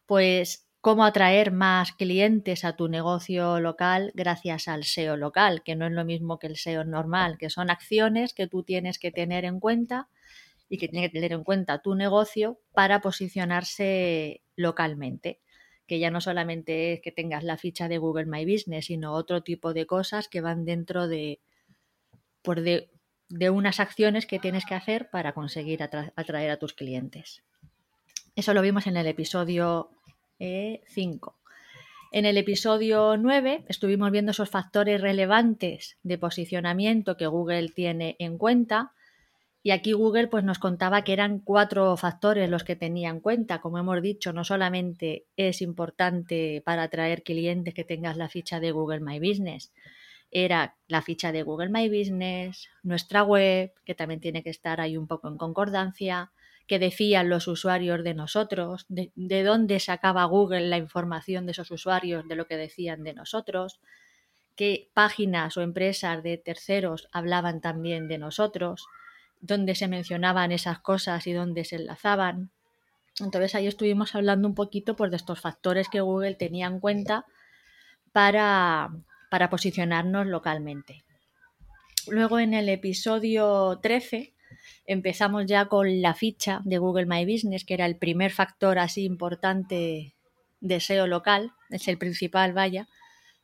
pues 0.04 0.68
cómo 0.80 1.04
atraer 1.04 1.52
más 1.52 1.92
clientes 1.92 2.64
a 2.64 2.76
tu 2.76 2.88
negocio 2.88 3.60
local 3.60 4.12
gracias 4.14 4.68
al 4.68 4.84
SEO 4.84 5.16
local, 5.16 5.62
que 5.64 5.76
no 5.76 5.86
es 5.86 5.92
lo 5.92 6.04
mismo 6.04 6.38
que 6.38 6.48
el 6.48 6.56
SEO 6.56 6.84
normal, 6.84 7.38
que 7.38 7.50
son 7.50 7.70
acciones 7.70 8.34
que 8.34 8.46
tú 8.46 8.62
tienes 8.62 8.98
que 8.98 9.12
tener 9.12 9.44
en 9.44 9.60
cuenta 9.60 10.08
y 10.68 10.78
que 10.78 10.88
tiene 10.88 11.06
que 11.06 11.12
tener 11.12 11.32
en 11.32 11.44
cuenta 11.44 11.82
tu 11.82 11.94
negocio 11.94 12.58
para 12.72 13.00
posicionarse 13.00 14.42
localmente 14.56 15.40
que 15.86 16.00
ya 16.00 16.10
no 16.10 16.20
solamente 16.20 16.94
es 16.94 17.00
que 17.00 17.12
tengas 17.12 17.44
la 17.44 17.56
ficha 17.56 17.86
de 17.86 17.98
Google 17.98 18.26
My 18.26 18.44
Business, 18.44 18.86
sino 18.86 19.12
otro 19.12 19.44
tipo 19.44 19.72
de 19.72 19.86
cosas 19.86 20.26
que 20.26 20.40
van 20.40 20.64
dentro 20.64 21.06
de, 21.06 21.38
de, 22.54 22.88
unas 23.50 23.80
acciones 23.80 24.26
que 24.26 24.38
tienes 24.38 24.64
que 24.64 24.74
hacer 24.74 25.10
para 25.10 25.32
conseguir 25.32 25.82
atraer 25.82 26.50
a 26.50 26.58
tus 26.58 26.72
clientes. 26.72 27.42
Eso 28.36 28.54
lo 28.54 28.62
vimos 28.62 28.86
en 28.86 28.96
el 28.96 29.06
episodio 29.06 29.90
5. 30.38 30.38
Eh, 30.38 31.46
en 32.12 32.24
el 32.24 32.38
episodio 32.38 33.16
9 33.16 33.64
estuvimos 33.68 34.10
viendo 34.10 34.30
esos 34.30 34.48
factores 34.48 35.00
relevantes 35.00 35.98
de 36.02 36.18
posicionamiento 36.18 37.16
que 37.16 37.26
Google 37.26 37.70
tiene 37.70 38.16
en 38.18 38.38
cuenta. 38.38 38.92
Y 39.62 39.72
aquí 39.72 39.92
Google 39.92 40.28
pues, 40.28 40.44
nos 40.44 40.58
contaba 40.58 41.02
que 41.02 41.12
eran 41.12 41.40
cuatro 41.40 41.96
factores 41.96 42.48
los 42.48 42.62
que 42.62 42.76
tenía 42.76 43.10
en 43.10 43.20
cuenta. 43.20 43.60
Como 43.60 43.78
hemos 43.78 44.00
dicho, 44.00 44.32
no 44.32 44.44
solamente 44.44 45.24
es 45.36 45.60
importante 45.60 46.62
para 46.64 46.84
atraer 46.84 47.22
clientes 47.22 47.74
que 47.74 47.84
tengas 47.84 48.16
la 48.16 48.28
ficha 48.28 48.60
de 48.60 48.70
Google 48.70 49.00
My 49.00 49.18
Business, 49.18 49.72
era 50.30 50.76
la 50.88 51.02
ficha 51.02 51.32
de 51.32 51.42
Google 51.42 51.70
My 51.70 51.88
Business, 51.88 52.68
nuestra 52.82 53.22
web, 53.22 53.72
que 53.84 53.94
también 53.94 54.20
tiene 54.20 54.42
que 54.42 54.50
estar 54.50 54.80
ahí 54.80 54.96
un 54.96 55.06
poco 55.06 55.28
en 55.28 55.36
concordancia, 55.36 56.32
que 56.66 56.78
decían 56.78 57.28
los 57.28 57.46
usuarios 57.46 58.02
de 58.02 58.14
nosotros, 58.14 58.86
de, 58.88 59.12
de, 59.14 59.44
dónde 59.44 59.78
sacaba 59.78 60.24
Google 60.24 60.68
la 60.68 60.78
información 60.78 61.46
de 61.46 61.52
esos 61.52 61.70
usuarios, 61.70 62.26
de 62.26 62.34
lo 62.34 62.46
que 62.46 62.56
decían 62.56 63.04
de 63.04 63.14
nosotros, 63.14 63.80
qué 64.56 64.90
páginas 64.94 65.56
o 65.56 65.62
empresas 65.62 66.22
de 66.22 66.38
terceros 66.38 67.08
hablaban 67.12 67.60
también 67.60 68.08
de 68.08 68.18
nosotros, 68.18 68.86
dónde 69.40 69.74
se 69.74 69.86
mencionaban 69.86 70.50
esas 70.50 70.80
cosas 70.80 71.26
y 71.26 71.32
dónde 71.32 71.64
se 71.64 71.76
enlazaban. 71.76 72.50
Entonces 73.20 73.54
ahí 73.54 73.66
estuvimos 73.66 74.14
hablando 74.14 74.48
un 74.48 74.54
poquito 74.54 74.96
pues, 74.96 75.10
de 75.10 75.18
estos 75.18 75.40
factores 75.40 75.88
que 75.88 76.00
Google 76.00 76.34
tenía 76.34 76.66
en 76.66 76.80
cuenta 76.80 77.26
para, 78.12 78.90
para 79.36 79.50
posicionarnos 79.50 80.26
localmente. 80.26 81.04
Luego 82.08 82.38
en 82.38 82.54
el 82.54 82.70
episodio 82.70 83.78
13 83.82 84.32
empezamos 84.86 85.44
ya 85.44 85.66
con 85.66 86.00
la 86.00 86.14
ficha 86.14 86.62
de 86.64 86.78
Google 86.78 87.04
My 87.04 87.30
Business, 87.30 87.66
que 87.66 87.74
era 87.74 87.84
el 87.84 87.98
primer 87.98 88.32
factor 88.32 88.78
así 88.78 89.04
importante 89.04 90.14
de 90.60 90.80
SEO 90.80 91.06
local, 91.06 91.52
es 91.68 91.86
el 91.86 91.98
principal, 91.98 92.54
vaya, 92.54 92.88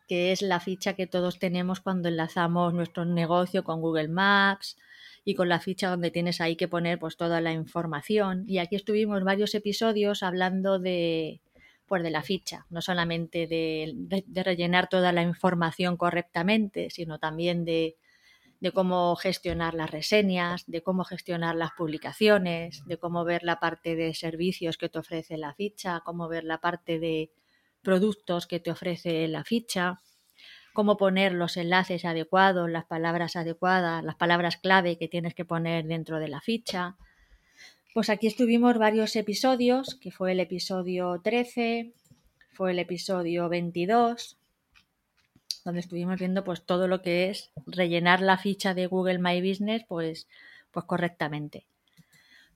que 0.08 0.32
es 0.32 0.40
la 0.40 0.60
ficha 0.60 0.94
que 0.94 1.06
todos 1.06 1.38
tenemos 1.38 1.80
cuando 1.80 2.08
enlazamos 2.08 2.72
nuestro 2.72 3.04
negocio 3.04 3.62
con 3.62 3.82
Google 3.82 4.08
Maps 4.08 4.78
y 5.26 5.34
con 5.34 5.50
la 5.50 5.60
ficha 5.60 5.90
donde 5.90 6.10
tienes 6.10 6.40
ahí 6.40 6.56
que 6.56 6.68
poner 6.68 6.98
pues 6.98 7.18
toda 7.18 7.42
la 7.42 7.52
información. 7.52 8.44
Y 8.48 8.60
aquí 8.60 8.76
estuvimos 8.76 9.22
varios 9.24 9.54
episodios 9.54 10.22
hablando 10.22 10.78
de, 10.78 11.42
de 12.00 12.10
la 12.10 12.22
ficha, 12.22 12.66
no 12.70 12.80
solamente 12.80 13.46
de, 13.46 14.24
rellenar 14.42 14.88
toda 14.88 15.12
la 15.12 15.22
información 15.22 15.96
correctamente, 15.96 16.88
sino 16.88 17.18
también 17.18 17.64
de 17.64 17.96
cómo 18.72 19.16
gestionar 19.16 19.74
las 19.74 19.90
reseñas, 19.90 20.64
de 20.66 20.82
cómo 20.82 21.04
gestionar 21.04 21.56
las 21.56 21.72
publicaciones, 21.72 22.82
de 22.86 22.96
cómo 22.96 23.24
ver 23.24 23.42
la 23.42 23.60
parte 23.60 23.96
de 23.96 24.14
servicios 24.14 24.78
que 24.78 24.88
te 24.88 25.00
ofrece 25.00 25.36
la 25.36 25.52
ficha, 25.52 26.00
cómo 26.04 26.28
ver 26.28 26.44
la 26.44 26.58
parte 26.58 26.98
de 26.98 27.32
productos 27.82 28.46
que 28.46 28.60
te 28.60 28.70
ofrece 28.70 29.26
la 29.28 29.44
ficha, 29.44 29.98
cómo 30.72 30.96
poner 30.96 31.32
los 31.32 31.56
enlaces 31.56 32.04
adecuados, 32.04 32.70
las 32.70 32.86
palabras 32.86 33.36
adecuadas, 33.36 34.02
las 34.04 34.16
palabras 34.16 34.56
clave 34.56 34.96
que 34.96 35.08
tienes 35.08 35.34
que 35.34 35.44
poner 35.44 35.84
dentro 35.84 36.18
de 36.18 36.28
la 36.28 36.40
ficha. 36.40 36.96
Pues 37.94 38.08
aquí 38.08 38.26
estuvimos 38.26 38.78
varios 38.78 39.14
episodios, 39.16 39.96
que 39.96 40.10
fue 40.10 40.32
el 40.32 40.40
episodio 40.40 41.20
13, 41.22 41.92
fue 42.54 42.70
el 42.70 42.78
episodio 42.78 43.50
22, 43.50 44.38
donde 45.66 45.80
estuvimos 45.80 46.18
viendo 46.18 46.42
pues 46.42 46.64
todo 46.64 46.88
lo 46.88 47.02
que 47.02 47.28
es 47.28 47.50
rellenar 47.66 48.22
la 48.22 48.38
ficha 48.38 48.72
de 48.72 48.86
Google 48.86 49.18
My 49.18 49.46
Business 49.46 49.84
pues, 49.86 50.26
pues 50.70 50.86
correctamente. 50.86 51.66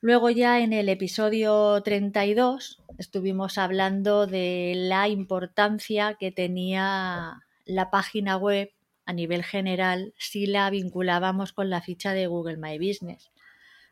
Luego 0.00 0.30
ya 0.30 0.60
en 0.60 0.72
el 0.72 0.88
episodio 0.88 1.82
32 1.82 2.82
estuvimos 2.96 3.58
hablando 3.58 4.26
de 4.26 4.72
la 4.74 5.06
importancia 5.08 6.14
que 6.14 6.32
tenía 6.32 7.42
la 7.66 7.90
página 7.90 8.38
web 8.38 8.70
a 9.04 9.12
nivel 9.12 9.44
general 9.44 10.14
si 10.16 10.46
la 10.46 10.70
vinculábamos 10.70 11.52
con 11.52 11.68
la 11.68 11.82
ficha 11.82 12.14
de 12.14 12.26
Google 12.26 12.56
My 12.56 12.78
Business. 12.78 13.30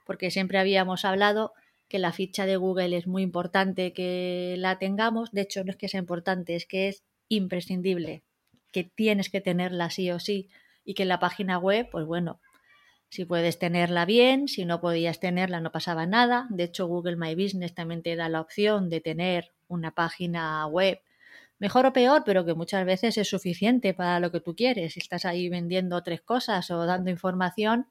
Porque 0.05 0.31
siempre 0.31 0.59
habíamos 0.59 1.05
hablado 1.05 1.53
que 1.89 1.99
la 1.99 2.13
ficha 2.13 2.47
de 2.47 2.57
Google 2.57 2.97
es 2.97 3.07
muy 3.07 3.23
importante 3.23 3.93
que 3.93 4.55
la 4.59 4.79
tengamos. 4.79 5.33
De 5.33 5.43
hecho, 5.43 5.65
no 5.65 5.71
es 5.71 5.77
que 5.77 5.89
sea 5.89 6.01
importante, 6.01 6.57
es 6.57 6.67
que 6.67 6.89
es 6.89 7.03
imprescindible 7.29 8.23
que 8.73 8.85
tienes 8.85 9.31
que 9.31 9.41
tenerla 9.41 9.89
sí 9.91 10.11
o 10.11 10.19
sí 10.19 10.49
y 10.85 10.95
que 10.95 11.05
la 11.05 11.21
página 11.21 11.59
web, 11.59 11.89
pues 11.91 12.07
bueno, 12.07 12.41
si 13.09 13.25
puedes 13.25 13.61
tenerla 13.61 14.05
bien, 14.05 14.49
si 14.49 14.65
no 14.65 14.81
podías 14.81 15.21
tenerla 15.21 15.61
no 15.61 15.71
pasaba 15.71 16.07
nada. 16.07 16.49
De 16.51 16.65
hecho, 16.65 16.89
Google 16.89 17.17
My 17.17 17.37
Business 17.37 17.73
también 17.75 18.03
te 18.03 18.17
da 18.17 18.29
la 18.29 18.41
opción 18.41 18.91
de 18.91 19.01
tener 19.01 19.53
una 19.69 19.93
página 19.93 20.67
web 20.67 21.01
mejor 21.61 21.87
o 21.87 21.93
peor, 21.93 22.25
pero 22.27 22.45
que 22.45 22.55
muchas 22.55 22.85
veces 22.85 23.17
es 23.17 23.29
suficiente 23.29 23.95
para 23.95 24.19
lo 24.19 24.33
que 24.33 24.41
tú 24.41 24.57
quieres. 24.57 24.95
Si 24.95 25.01
estás 25.01 25.25
ahí 25.25 25.49
vendiendo 25.49 26.03
tres 26.03 26.23
cosas 26.23 26.69
o 26.73 26.85
dando 26.85 27.11
información, 27.11 27.87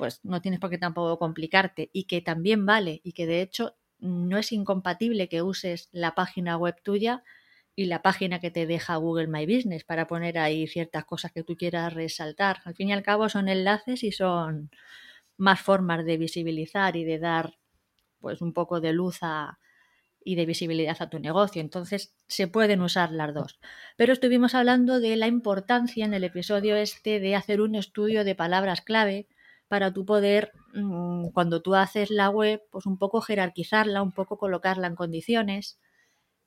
pues 0.00 0.24
no 0.24 0.40
tienes 0.40 0.60
por 0.60 0.70
qué 0.70 0.78
tampoco 0.78 1.18
complicarte 1.18 1.90
y 1.92 2.04
que 2.04 2.22
también 2.22 2.64
vale 2.64 3.02
y 3.04 3.12
que 3.12 3.26
de 3.26 3.42
hecho 3.42 3.76
no 3.98 4.38
es 4.38 4.50
incompatible 4.50 5.28
que 5.28 5.42
uses 5.42 5.90
la 5.92 6.14
página 6.14 6.56
web 6.56 6.74
tuya 6.82 7.22
y 7.76 7.84
la 7.84 8.00
página 8.00 8.40
que 8.40 8.50
te 8.50 8.64
deja 8.64 8.96
Google 8.96 9.26
My 9.26 9.44
Business 9.44 9.84
para 9.84 10.06
poner 10.06 10.38
ahí 10.38 10.66
ciertas 10.66 11.04
cosas 11.04 11.32
que 11.32 11.44
tú 11.44 11.54
quieras 11.54 11.92
resaltar. 11.92 12.62
Al 12.64 12.74
fin 12.74 12.88
y 12.88 12.92
al 12.94 13.02
cabo 13.02 13.28
son 13.28 13.50
enlaces 13.50 14.02
y 14.02 14.10
son 14.10 14.70
más 15.36 15.60
formas 15.60 16.06
de 16.06 16.16
visibilizar 16.16 16.96
y 16.96 17.04
de 17.04 17.18
dar 17.18 17.58
pues 18.20 18.40
un 18.40 18.54
poco 18.54 18.80
de 18.80 18.94
luz 18.94 19.20
y 20.24 20.34
de 20.34 20.46
visibilidad 20.46 20.96
a 20.98 21.10
tu 21.10 21.18
negocio. 21.18 21.60
Entonces 21.60 22.14
se 22.26 22.48
pueden 22.48 22.80
usar 22.80 23.12
las 23.12 23.34
dos. 23.34 23.60
Pero 23.98 24.14
estuvimos 24.14 24.54
hablando 24.54 24.98
de 24.98 25.16
la 25.16 25.26
importancia 25.26 26.06
en 26.06 26.14
el 26.14 26.24
episodio 26.24 26.74
este 26.76 27.20
de 27.20 27.36
hacer 27.36 27.60
un 27.60 27.74
estudio 27.74 28.24
de 28.24 28.34
palabras 28.34 28.80
clave 28.80 29.28
para 29.70 29.92
tú 29.92 30.04
poder, 30.04 30.50
mm, 30.74 31.28
cuando 31.28 31.62
tú 31.62 31.76
haces 31.76 32.10
la 32.10 32.28
web, 32.28 32.60
pues 32.72 32.86
un 32.86 32.98
poco 32.98 33.20
jerarquizarla, 33.20 34.02
un 34.02 34.10
poco 34.10 34.36
colocarla 34.36 34.88
en 34.88 34.96
condiciones 34.96 35.78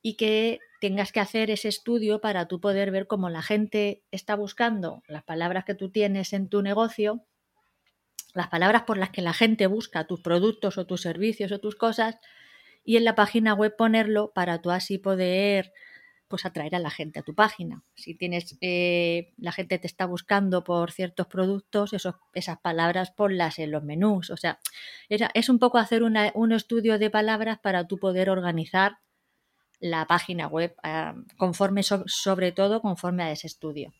y 0.02 0.18
que 0.18 0.60
tengas 0.82 1.14
que 1.14 1.22
hacer 1.22 1.50
ese 1.50 1.70
estudio 1.70 2.20
para 2.20 2.50
tú 2.50 2.60
poder 2.60 2.92
ver 2.92 3.08
cómo 3.08 3.30
la 3.30 3.42
gente 3.42 4.04
está 4.12 4.36
buscando 4.36 5.04
las 5.08 5.24
palabras 5.24 5.64
que 5.64 5.74
tú 5.74 5.90
tienes 5.90 6.34
en 6.34 6.50
tu 6.50 6.62
negocio, 6.62 7.24
las 8.34 8.50
palabras 8.50 8.84
por 8.84 8.98
las 8.98 9.12
que 9.12 9.22
la 9.22 9.32
gente 9.32 9.68
busca 9.68 10.06
tus 10.06 10.20
productos 10.20 10.78
o 10.78 10.86
tus 10.86 11.00
servicios 11.00 11.54
o 11.54 11.60
tus 11.60 11.78
cosas, 11.78 12.18
y 12.84 12.98
en 12.98 13.06
la 13.06 13.16
página 13.16 13.54
web 13.54 13.74
ponerlo 13.78 14.34
para 14.36 14.62
tú 14.62 14.70
así 14.70 14.98
poder 14.98 15.72
pues 16.34 16.48
atraer 16.48 16.74
a 16.74 16.80
la 16.80 16.90
gente 16.90 17.20
a 17.20 17.22
tu 17.22 17.36
página. 17.36 17.84
Si 17.94 18.16
tienes 18.16 18.58
eh, 18.60 19.34
la 19.38 19.52
gente 19.52 19.78
te 19.78 19.86
está 19.86 20.08
buscando 20.08 20.64
por 20.64 20.92
ciertos 20.92 21.28
productos, 21.28 21.94
esos, 21.94 22.16
esas 22.34 22.58
palabras 22.58 23.12
ponlas 23.12 23.60
en 23.60 23.70
los 23.70 23.84
menús. 23.84 24.32
O 24.32 24.38
sea, 24.38 24.58
es 25.10 25.48
un 25.50 25.60
poco 25.60 25.78
hacer 25.78 26.02
un 26.02 26.52
estudio 26.52 26.98
de 26.98 27.12
palabras 27.12 27.60
para 27.60 27.86
tú 27.86 28.00
poder 28.00 28.32
organizar 28.32 28.98
la 29.80 30.08
página 30.08 30.48
web, 30.48 30.76
ah, 30.82 31.14
conforme 31.38 31.84
sobre 31.84 32.52
todo 32.52 32.82
conforme 32.82 33.22
a 33.22 33.32
ese 33.32 33.46
estudio. 33.46 33.94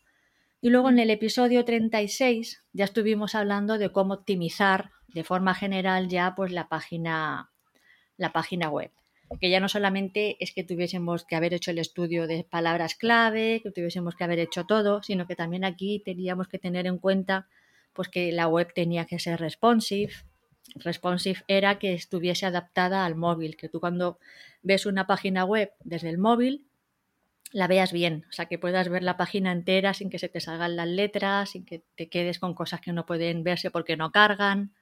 Y 0.60 0.70
luego 0.70 0.88
en 0.88 0.98
el 0.98 1.10
episodio 1.10 1.64
36 1.64 2.64
ya 2.72 2.84
estuvimos 2.84 3.36
hablando 3.36 3.78
de 3.78 3.92
cómo 3.92 4.14
optimizar 4.14 4.90
de 5.06 5.22
forma 5.22 5.54
general 5.54 6.08
ya 6.08 6.34
pues 6.34 6.50
la 6.50 6.66
página, 6.66 7.52
la 8.16 8.32
página 8.32 8.70
web. 8.70 8.90
Que 9.40 9.50
ya 9.50 9.60
no 9.60 9.68
solamente 9.68 10.36
es 10.40 10.52
que 10.52 10.64
tuviésemos 10.64 11.24
que 11.24 11.36
haber 11.36 11.54
hecho 11.54 11.70
el 11.70 11.78
estudio 11.78 12.26
de 12.26 12.44
palabras 12.44 12.94
clave, 12.94 13.60
que 13.62 13.70
tuviésemos 13.70 14.14
que 14.14 14.24
haber 14.24 14.38
hecho 14.38 14.64
todo, 14.64 15.02
sino 15.02 15.26
que 15.26 15.36
también 15.36 15.64
aquí 15.64 16.02
teníamos 16.04 16.48
que 16.48 16.58
tener 16.58 16.86
en 16.86 16.98
cuenta 16.98 17.48
pues 17.92 18.08
que 18.08 18.32
la 18.32 18.48
web 18.48 18.72
tenía 18.74 19.04
que 19.04 19.18
ser 19.18 19.38
responsive, 19.40 20.12
responsive 20.74 21.42
era 21.46 21.78
que 21.78 21.94
estuviese 21.94 22.46
adaptada 22.46 23.04
al 23.04 23.14
móvil, 23.14 23.56
que 23.56 23.68
tú 23.68 23.80
cuando 23.80 24.18
ves 24.62 24.86
una 24.86 25.06
página 25.06 25.44
web 25.44 25.72
desde 25.84 26.10
el 26.10 26.18
móvil 26.18 26.66
la 27.52 27.68
veas 27.68 27.92
bien, 27.92 28.26
o 28.28 28.32
sea, 28.32 28.46
que 28.46 28.58
puedas 28.58 28.88
ver 28.88 29.04
la 29.04 29.16
página 29.16 29.52
entera 29.52 29.94
sin 29.94 30.10
que 30.10 30.18
se 30.18 30.28
te 30.28 30.40
salgan 30.40 30.74
las 30.74 30.88
letras, 30.88 31.50
sin 31.50 31.64
que 31.64 31.84
te 31.94 32.08
quedes 32.08 32.40
con 32.40 32.52
cosas 32.52 32.80
que 32.80 32.92
no 32.92 33.06
pueden 33.06 33.44
verse 33.44 33.70
porque 33.70 33.96
no 33.96 34.10
cargan, 34.10 34.74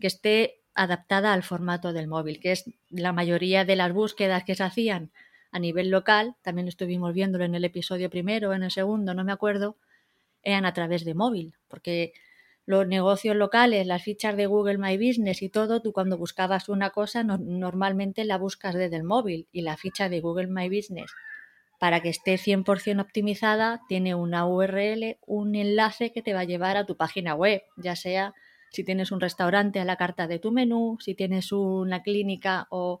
que 0.00 0.06
esté 0.06 0.62
adaptada 0.76 1.32
al 1.32 1.42
formato 1.42 1.92
del 1.92 2.06
móvil, 2.06 2.38
que 2.38 2.52
es 2.52 2.70
la 2.90 3.12
mayoría 3.12 3.64
de 3.64 3.76
las 3.76 3.92
búsquedas 3.92 4.44
que 4.44 4.54
se 4.54 4.62
hacían 4.62 5.10
a 5.50 5.58
nivel 5.58 5.90
local, 5.90 6.36
también 6.42 6.68
estuvimos 6.68 7.14
viéndolo 7.14 7.44
en 7.44 7.54
el 7.54 7.64
episodio 7.64 8.10
primero 8.10 8.52
en 8.52 8.62
el 8.62 8.70
segundo, 8.70 9.14
no 9.14 9.24
me 9.24 9.32
acuerdo, 9.32 9.76
eran 10.42 10.66
a 10.66 10.74
través 10.74 11.04
de 11.04 11.14
móvil, 11.14 11.54
porque 11.68 12.12
los 12.66 12.86
negocios 12.86 13.36
locales, 13.36 13.86
las 13.86 14.02
fichas 14.02 14.36
de 14.36 14.46
Google 14.46 14.78
My 14.78 14.96
Business 14.96 15.40
y 15.40 15.48
todo, 15.48 15.80
tú 15.80 15.92
cuando 15.92 16.18
buscabas 16.18 16.68
una 16.68 16.90
cosa 16.90 17.24
normalmente 17.24 18.24
la 18.24 18.38
buscas 18.38 18.74
desde 18.74 18.96
el 18.96 19.04
móvil 19.04 19.46
y 19.52 19.62
la 19.62 19.76
ficha 19.76 20.08
de 20.08 20.20
Google 20.20 20.48
My 20.48 20.68
Business 20.68 21.10
para 21.78 22.00
que 22.00 22.08
esté 22.08 22.36
100% 22.38 23.00
optimizada 23.00 23.82
tiene 23.88 24.14
una 24.14 24.46
URL, 24.46 25.18
un 25.26 25.54
enlace 25.54 26.12
que 26.12 26.22
te 26.22 26.32
va 26.32 26.40
a 26.40 26.44
llevar 26.44 26.76
a 26.76 26.86
tu 26.86 26.96
página 26.96 27.34
web, 27.34 27.62
ya 27.76 27.96
sea 27.96 28.34
si 28.70 28.84
tienes 28.84 29.12
un 29.12 29.20
restaurante 29.20 29.80
a 29.80 29.84
la 29.84 29.96
carta 29.96 30.26
de 30.26 30.38
tu 30.38 30.52
menú, 30.52 30.98
si 31.00 31.14
tienes 31.14 31.52
una 31.52 32.02
clínica 32.02 32.66
o 32.70 33.00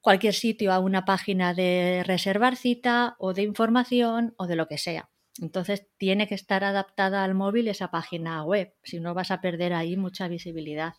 cualquier 0.00 0.34
sitio 0.34 0.72
a 0.72 0.80
una 0.80 1.04
página 1.04 1.54
de 1.54 2.02
reservar 2.04 2.56
cita 2.56 3.16
o 3.18 3.32
de 3.32 3.42
información 3.42 4.34
o 4.36 4.46
de 4.46 4.56
lo 4.56 4.68
que 4.68 4.78
sea. 4.78 5.08
Entonces 5.40 5.86
tiene 5.96 6.28
que 6.28 6.34
estar 6.34 6.62
adaptada 6.62 7.24
al 7.24 7.34
móvil 7.34 7.68
esa 7.68 7.90
página 7.90 8.44
web, 8.44 8.72
si 8.82 9.00
no 9.00 9.14
vas 9.14 9.30
a 9.30 9.40
perder 9.40 9.72
ahí 9.72 9.96
mucha 9.96 10.28
visibilidad. 10.28 10.94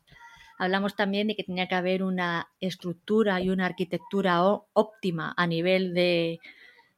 Hablamos 0.57 0.95
también 0.95 1.27
de 1.27 1.35
que 1.35 1.43
tenía 1.43 1.67
que 1.67 1.75
haber 1.75 2.01
una 2.01 2.49
estructura 2.59 3.39
y 3.41 3.49
una 3.49 3.65
arquitectura 3.65 4.41
óptima 4.41 5.33
a 5.37 5.47
nivel 5.47 5.93
de, 5.93 6.39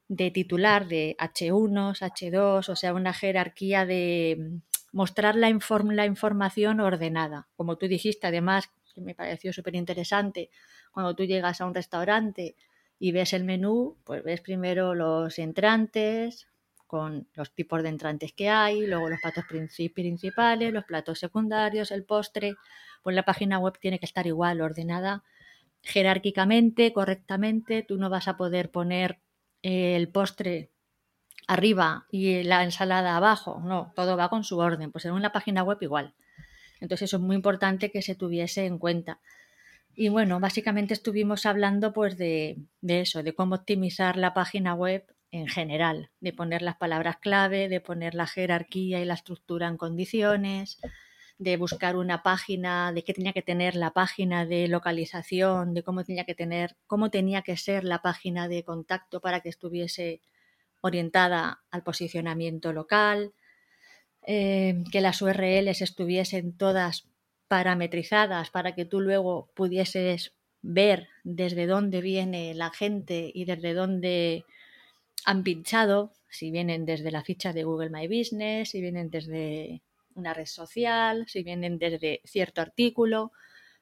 de 0.07 0.31
titular 0.31 0.87
de 0.87 1.15
H1, 1.19 1.97
H2, 1.99 2.69
o 2.69 2.75
sea, 2.75 2.93
una 2.93 3.13
jerarquía 3.13 3.85
de 3.85 4.61
mostrar 4.97 5.35
la, 5.35 5.55
la 5.91 6.05
información 6.07 6.79
ordenada. 6.79 7.47
Como 7.55 7.77
tú 7.77 7.87
dijiste, 7.87 8.25
además, 8.25 8.71
que 8.95 9.01
me 9.01 9.13
pareció 9.13 9.53
súper 9.53 9.75
interesante, 9.75 10.49
cuando 10.91 11.15
tú 11.15 11.23
llegas 11.23 11.61
a 11.61 11.67
un 11.67 11.75
restaurante 11.75 12.55
y 12.97 13.11
ves 13.11 13.33
el 13.33 13.43
menú, 13.43 13.95
pues 14.03 14.23
ves 14.23 14.41
primero 14.41 14.95
los 14.95 15.37
entrantes, 15.37 16.47
con 16.87 17.27
los 17.35 17.53
tipos 17.53 17.83
de 17.83 17.89
entrantes 17.89 18.33
que 18.33 18.49
hay, 18.49 18.87
luego 18.87 19.07
los 19.07 19.19
platos 19.21 19.45
principales, 19.93 20.73
los 20.73 20.85
platos 20.85 21.19
secundarios, 21.19 21.91
el 21.91 22.03
postre. 22.03 22.55
Pues 23.03 23.15
la 23.15 23.23
página 23.23 23.59
web 23.59 23.77
tiene 23.79 23.99
que 23.99 24.07
estar 24.07 24.25
igual, 24.25 24.61
ordenada 24.61 25.23
jerárquicamente, 25.83 26.91
correctamente. 26.91 27.83
Tú 27.83 27.97
no 27.97 28.09
vas 28.09 28.27
a 28.27 28.35
poder 28.35 28.71
poner 28.71 29.19
el 29.61 30.09
postre 30.09 30.71
arriba 31.47 32.05
y 32.11 32.43
la 32.43 32.63
ensalada 32.63 33.17
abajo. 33.17 33.61
No, 33.63 33.93
todo 33.95 34.17
va 34.17 34.29
con 34.29 34.43
su 34.43 34.59
orden. 34.59 34.91
Pues 34.91 35.05
en 35.05 35.13
una 35.13 35.31
página 35.31 35.63
web 35.63 35.77
igual. 35.81 36.13
Entonces 36.79 37.09
eso 37.09 37.17
es 37.17 37.23
muy 37.23 37.35
importante 37.35 37.89
que 37.89 38.01
se 38.01 38.15
tuviese 38.15 38.65
en 38.65 38.77
cuenta. 38.77 39.19
Y 39.95 40.09
bueno, 40.09 40.39
básicamente 40.39 40.93
estuvimos 40.93 41.47
hablando 41.47 41.91
pues 41.91 42.17
de, 42.17 42.57
eso, 42.87 43.23
de 43.23 43.33
cómo 43.33 43.55
optimizar 43.55 44.15
la 44.15 44.33
página 44.35 44.75
web 44.75 45.05
en 45.31 45.47
general, 45.47 46.11
de 46.19 46.33
poner 46.33 46.61
las 46.61 46.77
palabras 46.77 47.17
clave, 47.17 47.67
de 47.67 47.81
poner 47.81 48.13
la 48.13 48.27
jerarquía 48.27 49.01
y 49.01 49.05
la 49.05 49.15
estructura 49.15 49.67
en 49.67 49.77
condiciones, 49.77 50.79
de 51.39 51.57
buscar 51.57 51.95
una 51.95 52.21
página, 52.21 52.91
de 52.91 53.03
qué 53.03 53.13
tenía 53.13 53.33
que 53.33 53.41
tener 53.41 53.75
la 53.75 53.91
página 53.91 54.45
de 54.45 54.67
localización, 54.67 55.73
de 55.73 55.81
cómo 55.81 56.03
tenía 56.03 56.25
que 56.25 56.35
tener, 56.35 56.75
cómo 56.85 57.09
tenía 57.09 57.41
que 57.41 57.57
ser 57.57 57.83
la 57.83 58.03
página 58.03 58.47
de 58.47 58.63
contacto 58.63 59.19
para 59.19 59.41
que 59.41 59.49
estuviese 59.49 60.21
orientada 60.81 61.61
al 61.71 61.83
posicionamiento 61.83 62.73
local, 62.73 63.33
eh, 64.25 64.83
que 64.91 65.01
las 65.01 65.21
URLs 65.21 65.81
estuviesen 65.81 66.57
todas 66.57 67.07
parametrizadas 67.47 68.49
para 68.49 68.75
que 68.75 68.85
tú 68.85 68.99
luego 68.99 69.49
pudieses 69.53 70.33
ver 70.61 71.07
desde 71.23 71.65
dónde 71.65 72.01
viene 72.01 72.53
la 72.53 72.71
gente 72.71 73.31
y 73.33 73.45
desde 73.45 73.73
dónde 73.73 74.43
han 75.25 75.43
pinchado, 75.43 76.13
si 76.29 76.51
vienen 76.51 76.85
desde 76.85 77.11
la 77.11 77.23
ficha 77.23 77.53
de 77.53 77.63
Google 77.63 77.89
My 77.89 78.07
Business, 78.07 78.69
si 78.71 78.81
vienen 78.81 79.09
desde 79.09 79.81
una 80.15 80.33
red 80.33 80.45
social, 80.45 81.25
si 81.27 81.43
vienen 81.43 81.77
desde 81.77 82.21
cierto 82.25 82.61
artículo, 82.61 83.31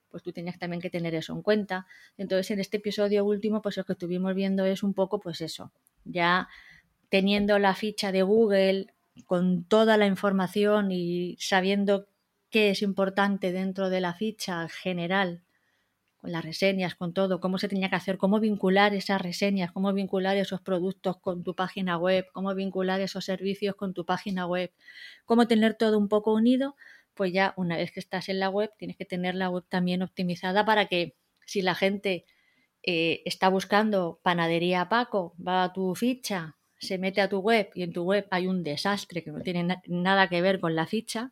pues 0.10 0.24
tú 0.24 0.32
tenías 0.32 0.60
también 0.60 0.82
que 0.82 0.90
tener 0.90 1.16
eso 1.16 1.34
en 1.34 1.42
cuenta. 1.42 1.88
Entonces, 2.18 2.52
en 2.52 2.60
este 2.60 2.78
episodio 2.78 3.26
último, 3.26 3.62
pues 3.62 3.78
lo 3.78 3.84
que 3.84 3.94
estuvimos 3.94 4.34
viendo 4.36 4.66
es 4.66 4.84
un 4.84 4.94
poco, 4.94 5.20
pues 5.20 5.42
eso, 5.42 5.72
ya 6.04 6.48
teniendo 7.10 7.60
la 7.60 7.76
ficha 7.76 8.12
de 8.12 8.24
Google 8.24 8.88
con 9.26 9.64
toda 9.64 9.98
la 9.98 10.08
información 10.08 10.92
y 10.92 11.38
sabiendo 11.40 12.08
qué 12.50 12.70
es 12.70 12.82
importante 12.82 13.52
dentro 13.52 13.90
de 13.90 14.02
la 14.02 14.14
ficha 14.14 14.68
general, 14.70 15.44
con 16.18 16.32
las 16.32 16.44
reseñas, 16.44 16.96
con 16.96 17.14
todo, 17.14 17.40
cómo 17.40 17.58
se 17.58 17.68
tenía 17.68 17.90
que 17.90 17.96
hacer, 17.96 18.18
cómo 18.18 18.40
vincular 18.40 18.94
esas 18.94 19.22
reseñas, 19.22 19.72
cómo 19.72 19.94
vincular 19.94 20.38
esos 20.38 20.62
productos 20.62 21.18
con 21.18 21.44
tu 21.44 21.56
página 21.56 21.98
web, 21.98 22.26
cómo 22.34 22.54
vincular 22.56 23.00
esos 23.02 23.26
servicios 23.26 23.76
con 23.76 23.94
tu 23.94 24.06
página 24.06 24.48
web, 24.48 24.72
cómo 25.26 25.48
tener 25.48 25.76
todo 25.76 25.98
un 25.98 26.08
poco 26.08 26.34
unido, 26.34 26.76
pues 27.14 27.32
ya 27.32 27.54
una 27.58 27.78
vez 27.78 27.92
que 27.92 28.00
estás 28.00 28.30
en 28.30 28.40
la 28.40 28.50
web 28.50 28.72
tienes 28.78 28.98
que 28.98 29.06
tener 29.06 29.36
la 29.36 29.50
web 29.50 29.66
también 29.70 30.02
optimizada 30.02 30.66
para 30.66 30.88
que 30.88 31.16
si 31.46 31.62
la 31.62 31.76
gente 31.76 32.26
eh, 32.84 33.22
está 33.26 33.50
buscando 33.50 34.20
panadería 34.24 34.90
Paco, 34.90 35.36
va 35.46 35.64
a 35.64 35.74
tu 35.74 35.96
ficha, 35.96 36.56
se 36.80 36.98
mete 36.98 37.22
a 37.22 37.30
tu 37.30 37.40
web 37.40 37.70
y 37.74 37.84
en 37.84 37.94
tu 37.94 38.04
web 38.04 38.28
hay 38.32 38.48
un 38.48 38.64
desastre 38.64 39.24
que 39.24 39.32
no 39.32 39.42
tiene 39.42 39.80
nada 39.88 40.28
que 40.30 40.42
ver 40.42 40.60
con 40.60 40.76
la 40.76 40.88
ficha, 40.88 41.32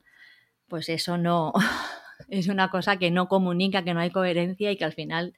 pues 0.68 0.90
eso 0.90 1.18
no 1.18 1.54
es 2.30 2.48
una 2.48 2.70
cosa 2.70 2.98
que 2.98 3.12
no 3.12 3.28
comunica, 3.28 3.84
que 3.84 3.94
no 3.94 4.00
hay 4.00 4.12
coherencia 4.12 4.72
y 4.72 4.78
que 4.78 4.86
al 4.86 4.94
final 4.94 5.34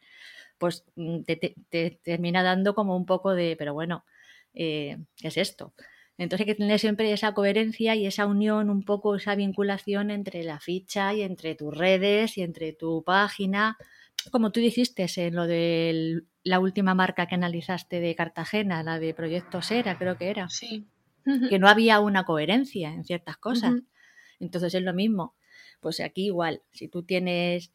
pues 0.57 0.85
mm, 0.95 1.23
te, 1.23 1.99
termina 2.03 2.43
dando 2.43 2.75
como 2.75 2.95
un 2.95 3.05
poco 3.05 3.33
de, 3.35 3.55
pero 3.57 3.73
bueno, 3.73 4.05
eh, 4.53 4.97
¿qué 5.17 5.27
es 5.29 5.37
esto? 5.37 5.73
Entonces 6.17 6.47
hay 6.47 6.53
que 6.53 6.59
tener 6.59 6.79
siempre 6.79 7.11
esa 7.11 7.33
coherencia 7.33 7.95
y 7.95 8.05
esa 8.05 8.25
unión, 8.25 8.69
un 8.69 8.83
poco 8.83 9.15
esa 9.15 9.35
vinculación 9.35 10.11
entre 10.11 10.43
la 10.43 10.59
ficha 10.59 11.13
y 11.13 11.23
entre 11.23 11.55
tus 11.55 11.75
redes 11.77 12.37
y 12.37 12.41
entre 12.41 12.71
tu 12.73 13.03
página. 13.03 13.77
Como 14.31 14.51
tú 14.51 14.59
dijiste 14.59 15.07
en 15.17 15.35
lo 15.35 15.47
de 15.47 16.23
la 16.43 16.59
última 16.59 16.93
marca 16.93 17.27
que 17.27 17.35
analizaste 17.35 17.99
de 17.99 18.15
Cartagena, 18.15 18.83
la 18.83 18.99
de 18.99 19.13
Proyecto 19.13 19.61
Sera, 19.61 19.97
creo 19.97 20.17
que 20.17 20.29
era. 20.29 20.49
Sí. 20.49 20.87
Que 21.49 21.57
no 21.59 21.67
había 21.67 21.99
una 21.99 22.23
coherencia 22.23 22.93
en 22.93 23.03
ciertas 23.03 23.37
cosas. 23.37 23.73
Entonces 24.39 24.73
es 24.73 24.83
lo 24.83 24.93
mismo. 24.93 25.35
Pues 25.79 25.99
aquí 25.99 26.25
igual, 26.25 26.61
si 26.71 26.87
tú 26.87 27.03
tienes 27.03 27.71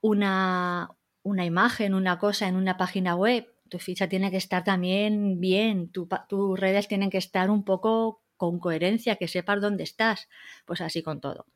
una, 0.00 0.90
una 1.22 1.44
imagen, 1.44 1.94
una 1.94 2.18
cosa 2.18 2.48
en 2.48 2.56
una 2.56 2.76
página 2.76 3.16
web 3.16 3.52
tu 3.72 3.78
ficha 3.78 4.06
tiene 4.06 4.30
que 4.30 4.36
estar 4.36 4.64
también 4.64 5.40
bien, 5.40 5.90
tus 5.90 6.60
redes 6.60 6.88
tienen 6.88 7.08
que 7.08 7.16
estar 7.16 7.50
un 7.50 7.64
poco 7.64 8.22
con 8.36 8.60
coherencia, 8.60 9.16
que 9.16 9.28
sepas 9.28 9.62
dónde 9.62 9.82
estás, 9.82 10.28
pues 10.66 10.82
así 10.82 11.02
con 11.02 11.22
todo. 11.22 11.46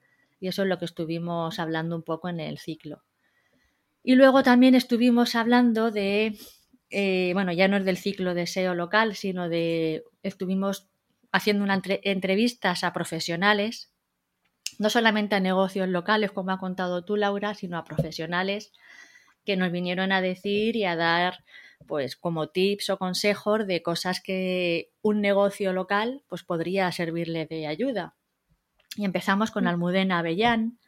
Y 0.40 0.49
eso 0.49 0.62
es 0.62 0.69
lo 0.69 0.79
que 0.79 0.87
estuvimos 0.87 1.59
hablando 1.59 1.95
un 1.95 2.03
poco 2.03 2.31
en 2.31 2.40
el 2.40 2.57
ciclo. 2.57 3.03
Y 4.09 4.14
luego 4.14 4.45
también 4.45 4.77
estuvimos 4.77 5.35
hablando 5.35 5.90
de, 5.90 6.38
eh, 6.90 7.33
bueno, 7.35 7.53
ya 7.53 7.66
no 7.66 7.77
es 7.77 7.85
del 7.85 7.97
ciclo 7.97 8.35
de 8.35 8.47
SEO 8.47 8.73
local, 8.73 9.16
sino 9.16 9.49
de, 9.49 10.05
estuvimos 10.23 10.87
haciendo 11.33 11.64
una 11.64 11.83
entrevistas 11.85 12.85
a 12.85 12.92
profesionales, 12.92 13.90
no 14.79 14.90
solamente 14.90 15.35
a 15.35 15.40
negocios 15.40 15.88
locales, 15.88 16.31
como 16.31 16.53
ha 16.53 16.59
contado 16.61 17.05
tú, 17.05 17.16
Laura, 17.16 17.55
sino 17.55 17.79
a 17.79 17.85
profesionales 17.85 18.71
que 19.45 19.57
nos 19.57 19.73
vinieron 19.73 20.12
a 20.12 20.21
decir 20.21 20.77
y 20.77 20.85
a 20.85 20.95
dar 20.95 21.42
pues 21.88 22.14
como 22.14 22.51
tips 22.51 22.90
o 22.90 22.99
consejos 22.99 23.66
de 23.66 23.83
cosas 23.83 24.21
que 24.21 24.92
un 25.03 25.21
negocio 25.21 25.73
local 25.73 26.23
pues 26.29 26.45
podría 26.45 26.92
servirle 26.92 27.47
de 27.47 27.66
ayuda. 27.66 28.14
Y 28.95 29.05
empezamos 29.05 29.51
con 29.51 29.64
mm. 29.64 29.66
Almudena 29.66 30.21
Avellán, 30.21 30.79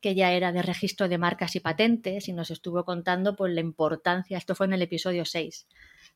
que 0.00 0.14
ya 0.14 0.32
era 0.32 0.52
de 0.52 0.62
registro 0.62 1.08
de 1.08 1.18
marcas 1.18 1.56
y 1.56 1.60
patentes 1.60 2.28
y 2.28 2.32
nos 2.32 2.50
estuvo 2.50 2.84
contando 2.84 3.36
pues 3.36 3.52
la 3.52 3.60
importancia, 3.60 4.38
esto 4.38 4.54
fue 4.54 4.66
en 4.66 4.74
el 4.74 4.82
episodio 4.82 5.24
6, 5.24 5.66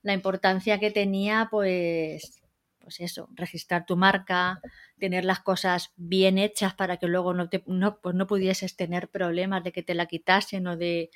la 0.02 0.12
importancia 0.12 0.78
que 0.78 0.90
tenía 0.90 1.48
pues 1.50 2.42
pues 2.82 2.98
eso, 3.00 3.28
registrar 3.34 3.86
tu 3.86 3.96
marca, 3.96 4.60
tener 4.98 5.24
las 5.24 5.38
cosas 5.38 5.92
bien 5.96 6.36
hechas 6.36 6.74
para 6.74 6.96
que 6.96 7.06
luego 7.06 7.32
no, 7.32 7.48
te, 7.48 7.62
no, 7.66 8.00
pues 8.00 8.14
no 8.14 8.26
pudieses 8.26 8.74
tener 8.74 9.08
problemas 9.08 9.62
de 9.62 9.70
que 9.70 9.84
te 9.84 9.94
la 9.94 10.06
quitasen 10.06 10.66
o 10.66 10.76
de, 10.76 11.10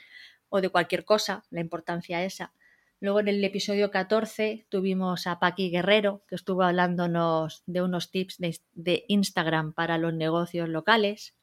o 0.49 0.61
de 0.61 0.69
cualquier 0.69 1.05
cosa, 1.05 1.43
la 1.51 1.61
importancia 1.61 2.25
esa. 2.25 2.53
Luego 2.99 3.21
en 3.21 3.29
el 3.29 3.45
episodio 3.45 3.91
14 3.91 4.67
tuvimos 4.71 5.27
a 5.27 5.39
Paqui 5.39 5.71
Guerrero, 5.71 6.23
que 6.29 6.35
estuvo 6.35 6.63
hablándonos 6.63 7.63
de 7.67 7.83
unos 7.83 8.11
tips 8.11 8.39
de, 8.39 9.05
Instagram 9.09 9.75
para 9.75 9.99
los 9.99 10.15
negocios 10.15 10.69
locales, 10.69 11.35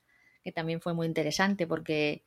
que 0.44 0.52
también 0.52 0.82
fue 0.82 0.94
muy 0.94 1.08
interesante 1.08 1.68
porque 1.68 2.24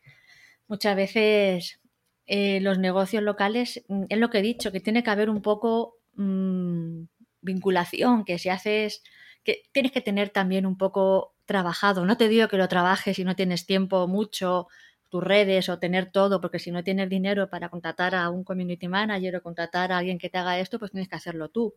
muchas 0.68 0.96
veces 0.96 1.80
eh, 2.26 2.60
los 2.60 2.78
negocios 2.78 3.22
locales, 3.22 3.84
mm, 3.88 4.04
es 4.08 4.18
lo 4.18 4.30
que 4.30 4.38
he 4.38 4.42
dicho, 4.42 4.72
que 4.72 4.80
tiene 4.80 5.02
que 5.02 5.10
haber 5.10 5.30
un 5.30 5.42
poco 5.42 5.98
mm, 6.14 7.04
vinculación, 7.42 8.24
que 8.24 8.38
si 8.38 8.48
haces, 8.48 9.02
que 9.44 9.62
tienes 9.72 9.92
que 9.92 10.00
tener 10.00 10.30
también 10.30 10.66
un 10.66 10.76
poco 10.76 11.34
trabajado. 11.46 12.04
No 12.04 12.16
te 12.16 12.28
digo 12.28 12.48
que 12.48 12.56
lo 12.58 12.68
trabajes 12.68 13.16
si 13.16 13.24
no 13.24 13.36
tienes 13.36 13.66
tiempo 13.66 14.08
mucho 14.08 14.68
tus 15.08 15.22
redes 15.22 15.68
o 15.68 15.78
tener 15.78 16.10
todo, 16.10 16.40
porque 16.40 16.58
si 16.58 16.70
no 16.72 16.82
tienes 16.82 17.08
dinero 17.08 17.48
para 17.48 17.68
contratar 17.68 18.14
a 18.14 18.28
un 18.30 18.44
community 18.44 18.88
manager 18.88 19.36
o 19.36 19.42
contratar 19.42 19.92
a 19.92 19.98
alguien 19.98 20.18
que 20.18 20.30
te 20.30 20.38
haga 20.38 20.58
esto, 20.58 20.78
pues 20.78 20.90
tienes 20.90 21.08
que 21.08 21.16
hacerlo 21.16 21.48
tú. 21.48 21.74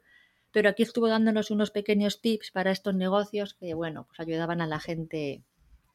Pero 0.52 0.70
aquí 0.70 0.84
estuvo 0.84 1.08
dándonos 1.08 1.52
unos 1.52 1.70
pequeños 1.72 2.22
tips 2.22 2.52
para 2.52 2.72
estos 2.72 2.96
negocios 2.96 3.54
que, 3.54 3.76
bueno, 3.76 4.06
pues 4.08 4.20
ayudaban 4.20 4.62
a 4.62 4.68
la 4.68 4.80
gente 4.80 5.44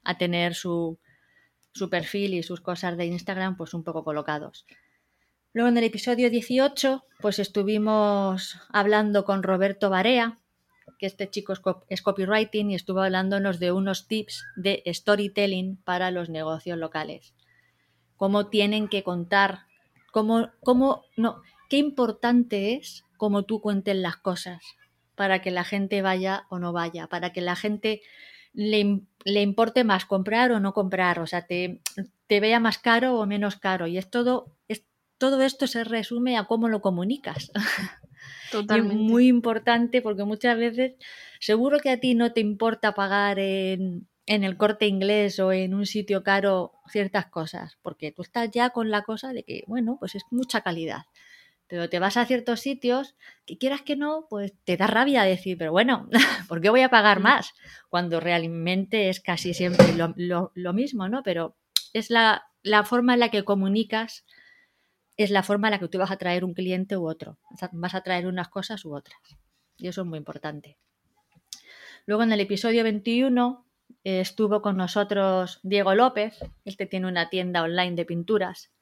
a 0.04 0.18
tener 0.18 0.54
su, 0.54 0.98
su 1.72 1.90
perfil 1.90 2.34
y 2.34 2.42
sus 2.42 2.60
cosas 2.60 2.96
de 2.96 3.06
Instagram 3.06 3.56
pues 3.56 3.74
un 3.74 3.84
poco 3.84 4.04
colocados. 4.04 4.66
Luego 5.52 5.68
en 5.68 5.76
el 5.78 5.84
episodio 5.84 6.30
18 6.30 7.04
pues 7.20 7.38
estuvimos 7.38 8.58
hablando 8.70 9.24
con 9.24 9.42
Roberto 9.42 9.90
Barea, 9.90 10.38
que 10.98 11.06
este 11.06 11.30
chico 11.30 11.54
es 11.88 12.02
copywriting 12.02 12.70
y 12.70 12.74
estuvo 12.74 13.00
hablándonos 13.00 13.58
de 13.58 13.72
unos 13.72 14.06
tips 14.06 14.44
de 14.56 14.82
storytelling 14.86 15.76
para 15.76 16.10
los 16.10 16.28
negocios 16.28 16.78
locales. 16.78 17.34
Cómo 18.16 18.48
tienen 18.48 18.88
que 18.88 19.02
contar, 19.02 19.66
cómo, 20.12 20.50
cómo, 20.60 21.02
no, 21.16 21.42
qué 21.68 21.78
importante 21.78 22.74
es 22.74 23.04
cómo 23.16 23.44
tú 23.44 23.60
cuentes 23.60 23.96
las 23.96 24.16
cosas 24.16 24.62
para 25.14 25.40
que 25.40 25.50
la 25.50 25.64
gente 25.64 26.02
vaya 26.02 26.46
o 26.50 26.58
no 26.58 26.72
vaya, 26.72 27.06
para 27.06 27.32
que 27.32 27.40
la 27.40 27.56
gente 27.56 28.02
le, 28.54 29.00
le 29.24 29.42
importe 29.42 29.84
más 29.84 30.06
comprar 30.06 30.52
o 30.52 30.60
no 30.60 30.72
comprar, 30.72 31.18
o 31.18 31.26
sea, 31.26 31.46
te, 31.46 31.80
te, 32.26 32.40
vea 32.40 32.60
más 32.60 32.78
caro 32.78 33.18
o 33.18 33.26
menos 33.26 33.56
caro. 33.56 33.86
Y 33.86 33.98
es 33.98 34.08
todo, 34.08 34.56
es, 34.68 34.84
todo 35.18 35.42
esto 35.42 35.66
se 35.66 35.84
resume 35.84 36.38
a 36.38 36.44
cómo 36.44 36.68
lo 36.68 36.80
comunicas. 36.80 37.50
Totalmente. 38.52 39.02
Y 39.02 39.06
muy 39.08 39.28
importante 39.28 40.00
porque 40.00 40.24
muchas 40.24 40.56
veces, 40.56 40.94
seguro 41.40 41.80
que 41.80 41.90
a 41.90 41.98
ti 41.98 42.14
no 42.14 42.32
te 42.32 42.40
importa 42.40 42.94
pagar 42.94 43.40
en, 43.40 44.06
en 44.26 44.44
el 44.44 44.56
corte 44.56 44.86
inglés 44.86 45.40
o 45.40 45.52
en 45.52 45.74
un 45.74 45.86
sitio 45.86 46.22
caro 46.22 46.72
ciertas 46.88 47.26
cosas, 47.26 47.76
porque 47.82 48.12
tú 48.12 48.22
estás 48.22 48.50
ya 48.52 48.70
con 48.70 48.90
la 48.90 49.02
cosa 49.02 49.32
de 49.32 49.42
que, 49.42 49.64
bueno, 49.66 49.96
pues 49.98 50.14
es 50.14 50.22
mucha 50.30 50.60
calidad. 50.60 51.02
Pero 51.66 51.88
te 51.88 51.98
vas 51.98 52.16
a 52.16 52.26
ciertos 52.26 52.60
sitios 52.60 53.14
que 53.46 53.58
quieras 53.58 53.82
que 53.82 53.96
no, 53.96 54.26
pues 54.28 54.52
te 54.64 54.76
da 54.76 54.86
rabia 54.86 55.22
decir, 55.22 55.56
pero 55.58 55.72
bueno, 55.72 56.08
¿por 56.48 56.60
qué 56.60 56.70
voy 56.70 56.82
a 56.82 56.90
pagar 56.90 57.20
mm. 57.20 57.22
más? 57.22 57.54
Cuando 57.88 58.20
realmente 58.20 59.08
es 59.08 59.20
casi 59.20 59.54
siempre 59.54 59.86
lo, 59.94 60.72
mismo, 60.72 61.08
¿no? 61.08 61.22
Pero 61.22 61.56
es 61.92 62.10
la, 62.10 62.44
la, 62.62 62.84
forma 62.84 63.14
en 63.14 63.20
la 63.20 63.30
que 63.30 63.44
comunicas, 63.44 64.24
es 65.16 65.30
la 65.30 65.42
forma 65.42 65.68
en 65.68 65.72
la 65.72 65.78
que 65.78 65.88
tú 65.88 65.98
vas 65.98 66.10
a 66.10 66.18
traer 66.18 66.44
un 66.44 66.54
cliente 66.54 66.96
u 66.96 67.08
otro. 67.08 67.38
Vas 67.72 67.94
a 67.94 68.02
traer 68.02 68.26
unas 68.26 68.48
cosas 68.48 68.84
u 68.84 68.94
otras. 68.94 69.18
Y 69.76 69.88
eso 69.88 70.02
es 70.02 70.06
muy 70.06 70.18
importante. 70.18 70.76
Luego 72.06 72.22
en 72.22 72.32
el 72.32 72.40
episodio 72.40 72.84
21 72.84 73.64
eh, 74.04 74.20
estuvo 74.20 74.60
con 74.60 74.76
nosotros 74.76 75.60
Diego 75.62 75.94
López. 75.94 76.38
Este 76.64 76.86
tiene 76.86 77.08
una 77.08 77.30
tienda 77.30 77.62
online 77.62 77.94
de 77.94 78.04
pinturas 78.04 78.73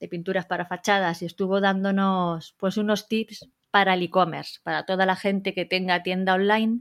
de 0.00 0.08
pinturas 0.08 0.46
para 0.46 0.66
fachadas 0.66 1.22
y 1.22 1.26
estuvo 1.26 1.60
dándonos 1.60 2.54
pues 2.58 2.76
unos 2.76 3.08
tips 3.08 3.48
para 3.70 3.94
el 3.94 4.02
e-commerce, 4.02 4.60
para 4.62 4.84
toda 4.84 5.06
la 5.06 5.16
gente 5.16 5.54
que 5.54 5.64
tenga 5.64 6.02
tienda 6.02 6.34
online, 6.34 6.80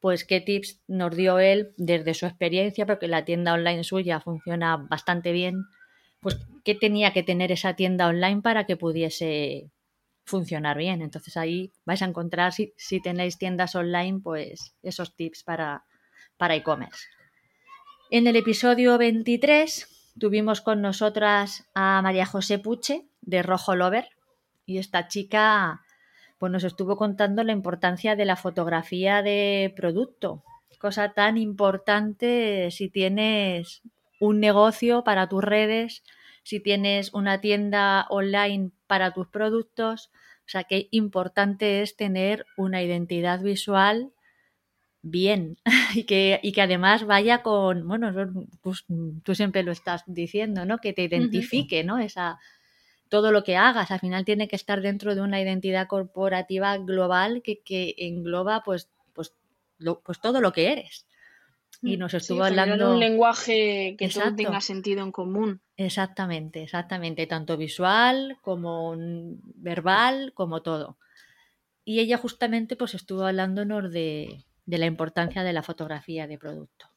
pues 0.00 0.24
qué 0.24 0.40
tips 0.40 0.82
nos 0.88 1.14
dio 1.14 1.38
él 1.38 1.72
desde 1.76 2.14
su 2.14 2.26
experiencia, 2.26 2.86
porque 2.86 3.08
la 3.08 3.24
tienda 3.24 3.52
online 3.54 3.84
suya 3.84 4.20
funciona 4.20 4.76
bastante 4.76 5.32
bien, 5.32 5.64
pues 6.20 6.38
qué 6.64 6.74
tenía 6.74 7.12
que 7.12 7.22
tener 7.22 7.52
esa 7.52 7.74
tienda 7.74 8.08
online 8.08 8.42
para 8.42 8.66
que 8.66 8.76
pudiese 8.76 9.70
funcionar 10.24 10.76
bien. 10.76 11.02
Entonces 11.02 11.36
ahí 11.36 11.72
vais 11.84 12.02
a 12.02 12.06
encontrar, 12.06 12.52
si, 12.52 12.74
si 12.76 13.00
tenéis 13.00 13.38
tiendas 13.38 13.74
online, 13.74 14.20
pues 14.22 14.74
esos 14.82 15.14
tips 15.14 15.44
para, 15.44 15.84
para 16.36 16.56
e-commerce. 16.56 17.06
En 18.10 18.26
el 18.26 18.36
episodio 18.36 18.98
23 18.98 19.95
Tuvimos 20.18 20.62
con 20.62 20.80
nosotras 20.80 21.68
a 21.74 22.00
María 22.00 22.24
José 22.24 22.58
Puche 22.58 23.06
de 23.20 23.42
Rojo 23.42 23.76
Lover 23.76 24.08
y 24.64 24.78
esta 24.78 25.08
chica 25.08 25.82
pues 26.38 26.50
nos 26.50 26.64
estuvo 26.64 26.96
contando 26.96 27.44
la 27.44 27.52
importancia 27.52 28.16
de 28.16 28.24
la 28.24 28.36
fotografía 28.36 29.22
de 29.22 29.74
producto, 29.76 30.42
cosa 30.78 31.12
tan 31.12 31.36
importante 31.36 32.70
si 32.70 32.88
tienes 32.88 33.82
un 34.20 34.40
negocio 34.40 35.04
para 35.04 35.28
tus 35.28 35.44
redes, 35.44 36.02
si 36.42 36.60
tienes 36.60 37.12
una 37.12 37.40
tienda 37.40 38.06
online 38.08 38.70
para 38.86 39.12
tus 39.12 39.28
productos, 39.28 40.10
o 40.46 40.48
sea 40.48 40.64
que 40.64 40.88
importante 40.92 41.82
es 41.82 41.96
tener 41.96 42.46
una 42.56 42.82
identidad 42.82 43.40
visual 43.40 44.12
bien 45.10 45.56
y 45.94 46.04
que, 46.04 46.40
y 46.42 46.52
que 46.52 46.62
además 46.62 47.04
vaya 47.04 47.42
con, 47.42 47.86
bueno, 47.86 48.12
pues, 48.60 48.84
tú 49.22 49.34
siempre 49.34 49.62
lo 49.62 49.72
estás 49.72 50.02
diciendo, 50.06 50.64
¿no? 50.64 50.78
Que 50.78 50.92
te 50.92 51.02
identifique, 51.02 51.84
¿no? 51.84 51.98
Esa, 51.98 52.38
todo 53.08 53.32
lo 53.32 53.44
que 53.44 53.56
hagas, 53.56 53.90
al 53.90 54.00
final 54.00 54.24
tiene 54.24 54.48
que 54.48 54.56
estar 54.56 54.80
dentro 54.80 55.14
de 55.14 55.20
una 55.20 55.40
identidad 55.40 55.86
corporativa 55.86 56.76
global 56.78 57.42
que, 57.42 57.60
que 57.60 57.94
engloba 57.98 58.62
pues, 58.64 58.90
pues, 59.14 59.32
pues 60.04 60.20
todo 60.20 60.40
lo 60.40 60.52
que 60.52 60.72
eres. 60.72 61.06
Y 61.82 61.96
mm, 61.96 62.00
nos 62.00 62.14
estuvo 62.14 62.42
hablando. 62.42 62.92
un 62.92 63.00
lenguaje 63.00 63.96
que 63.98 64.08
todo 64.08 64.34
tenga 64.34 64.60
sentido 64.60 65.02
en 65.02 65.12
común. 65.12 65.60
Exactamente, 65.76 66.62
exactamente. 66.62 67.26
Tanto 67.26 67.56
visual 67.56 68.38
como 68.40 68.96
verbal, 69.56 70.32
como 70.34 70.62
todo. 70.62 70.96
Y 71.84 72.00
ella 72.00 72.18
justamente 72.18 72.74
pues 72.74 72.94
estuvo 72.94 73.24
hablándonos 73.24 73.92
de, 73.92 74.44
de 74.66 74.78
la 74.78 74.86
importancia 74.86 75.44
de 75.44 75.52
la 75.52 75.62
fotografía 75.62 76.26
de 76.26 76.38
producto. 76.38 76.90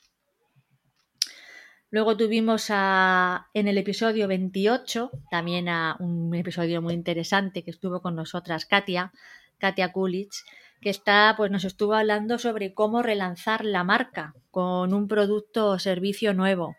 Luego 1.91 2.17
tuvimos 2.17 2.67
a, 2.69 3.47
en 3.53 3.67
el 3.67 3.77
episodio 3.77 4.27
28, 4.27 5.09
también 5.31 5.69
a 5.69 5.95
un 5.99 6.35
episodio 6.35 6.81
muy 6.81 6.93
interesante 6.93 7.63
que 7.63 7.71
estuvo 7.71 8.01
con 8.01 8.15
nosotras 8.15 8.65
Katia, 8.65 9.11
Katia 9.57 9.91
Kulich, 9.91 10.43
que 10.81 10.91
está, 10.91 11.33
pues 11.35 11.49
nos 11.49 11.63
estuvo 11.63 11.95
hablando 11.95 12.37
sobre 12.37 12.73
cómo 12.73 13.01
relanzar 13.01 13.65
la 13.65 13.83
marca 13.83 14.35
con 14.51 14.93
un 14.93 15.07
producto 15.07 15.69
o 15.69 15.79
servicio 15.79 16.33
nuevo. 16.33 16.75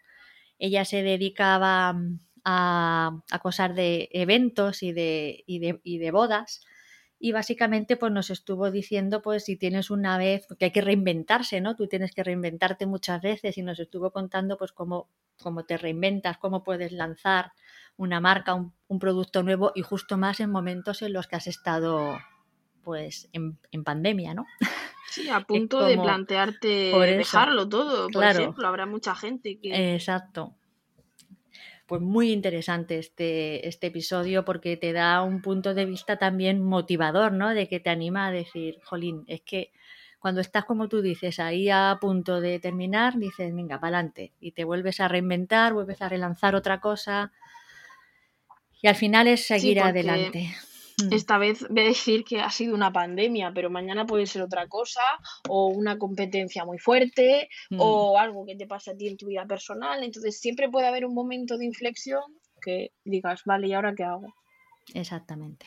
Ella 0.58 0.84
se 0.84 1.02
dedicaba 1.02 1.96
a, 2.44 3.20
a 3.30 3.38
cosas 3.40 3.74
de 3.74 4.08
eventos 4.12 4.82
y 4.82 4.92
de, 4.92 5.42
y 5.46 5.58
de, 5.58 5.80
y 5.82 5.98
de 5.98 6.10
bodas 6.12 6.64
y 7.22 7.32
básicamente 7.32 7.98
pues 7.98 8.10
nos 8.10 8.30
estuvo 8.30 8.70
diciendo 8.70 9.20
pues 9.20 9.44
si 9.44 9.56
tienes 9.56 9.90
una 9.90 10.16
vez 10.16 10.46
que 10.58 10.64
hay 10.64 10.70
que 10.72 10.80
reinventarse, 10.80 11.60
¿no? 11.60 11.76
Tú 11.76 11.86
tienes 11.86 12.12
que 12.12 12.24
reinventarte 12.24 12.86
muchas 12.86 13.20
veces 13.20 13.58
y 13.58 13.62
nos 13.62 13.78
estuvo 13.78 14.10
contando 14.10 14.56
pues 14.56 14.72
cómo, 14.72 15.10
cómo 15.38 15.66
te 15.66 15.76
reinventas, 15.76 16.38
cómo 16.38 16.64
puedes 16.64 16.92
lanzar 16.92 17.52
una 17.98 18.20
marca, 18.20 18.54
un, 18.54 18.98
producto 18.98 19.42
nuevo 19.42 19.70
y 19.74 19.82
justo 19.82 20.16
más 20.16 20.40
en 20.40 20.50
momentos 20.50 21.02
en 21.02 21.12
los 21.12 21.26
que 21.26 21.36
has 21.36 21.46
estado 21.46 22.18
pues 22.82 23.28
en, 23.34 23.84
pandemia, 23.84 24.34
¿no? 24.34 24.46
Sí, 25.10 25.28
a 25.28 25.40
punto 25.40 25.84
de 25.84 25.98
plantearte 25.98 26.92
dejarlo 27.16 27.68
todo, 27.68 28.08
por 28.10 28.22
ejemplo, 28.22 28.68
habrá 28.68 28.86
mucha 28.86 29.16
gente 29.16 29.58
que... 29.58 29.96
Exacto, 29.96 30.54
pues 31.90 32.02
muy 32.02 32.30
interesante 32.30 33.00
este, 33.00 33.66
este 33.66 33.88
episodio 33.88 34.44
porque 34.44 34.76
te 34.76 34.92
da 34.92 35.22
un 35.22 35.42
punto 35.42 35.74
de 35.74 35.86
vista 35.86 36.18
también 36.18 36.62
motivador, 36.62 37.32
¿no? 37.32 37.48
De 37.52 37.66
que 37.66 37.80
te 37.80 37.90
anima 37.90 38.28
a 38.28 38.30
decir, 38.30 38.78
jolín, 38.84 39.24
es 39.26 39.40
que 39.40 39.72
cuando 40.20 40.40
estás 40.40 40.66
como 40.66 40.88
tú 40.88 41.02
dices, 41.02 41.40
ahí 41.40 41.68
a 41.68 41.98
punto 42.00 42.40
de 42.40 42.60
terminar, 42.60 43.18
dices, 43.18 43.52
venga, 43.52 43.80
para 43.80 43.96
adelante. 43.98 44.30
Y 44.38 44.52
te 44.52 44.62
vuelves 44.62 45.00
a 45.00 45.08
reinventar, 45.08 45.72
vuelves 45.72 46.00
a 46.00 46.08
relanzar 46.08 46.54
otra 46.54 46.78
cosa. 46.80 47.32
Y 48.80 48.86
al 48.86 48.94
final 48.94 49.26
es 49.26 49.44
seguir 49.44 49.80
adelante. 49.80 50.54
Mm. 51.04 51.12
esta 51.12 51.38
vez 51.38 51.66
voy 51.68 51.82
a 51.82 51.84
decir 51.84 52.24
que 52.24 52.40
ha 52.40 52.50
sido 52.50 52.74
una 52.74 52.92
pandemia, 52.92 53.52
pero 53.54 53.70
mañana 53.70 54.06
puede 54.06 54.26
ser 54.26 54.42
otra 54.42 54.66
cosa, 54.68 55.02
o 55.48 55.68
una 55.68 55.98
competencia 55.98 56.64
muy 56.64 56.78
fuerte, 56.78 57.48
o 57.78 58.14
mm. 58.14 58.18
algo 58.18 58.46
que 58.46 58.56
te 58.56 58.66
pasa 58.66 58.92
a 58.92 58.96
ti 58.96 59.08
en 59.08 59.16
tu 59.16 59.26
vida 59.26 59.46
personal. 59.46 60.02
Entonces 60.02 60.38
siempre 60.38 60.68
puede 60.68 60.86
haber 60.86 61.04
un 61.04 61.14
momento 61.14 61.56
de 61.56 61.66
inflexión 61.66 62.22
que 62.60 62.92
digas, 63.04 63.42
vale, 63.44 63.68
¿y 63.68 63.72
ahora 63.72 63.94
qué 63.94 64.04
hago? 64.04 64.34
Exactamente, 64.94 65.66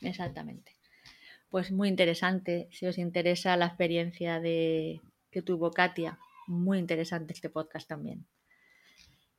exactamente. 0.00 0.76
Pues 1.48 1.70
muy 1.70 1.88
interesante, 1.88 2.68
si 2.72 2.86
os 2.86 2.98
interesa 2.98 3.56
la 3.56 3.66
experiencia 3.66 4.40
de 4.40 5.00
que 5.30 5.42
tuvo 5.42 5.70
Katia, 5.70 6.18
muy 6.46 6.78
interesante 6.78 7.32
este 7.32 7.50
podcast 7.50 7.88
también. 7.88 8.26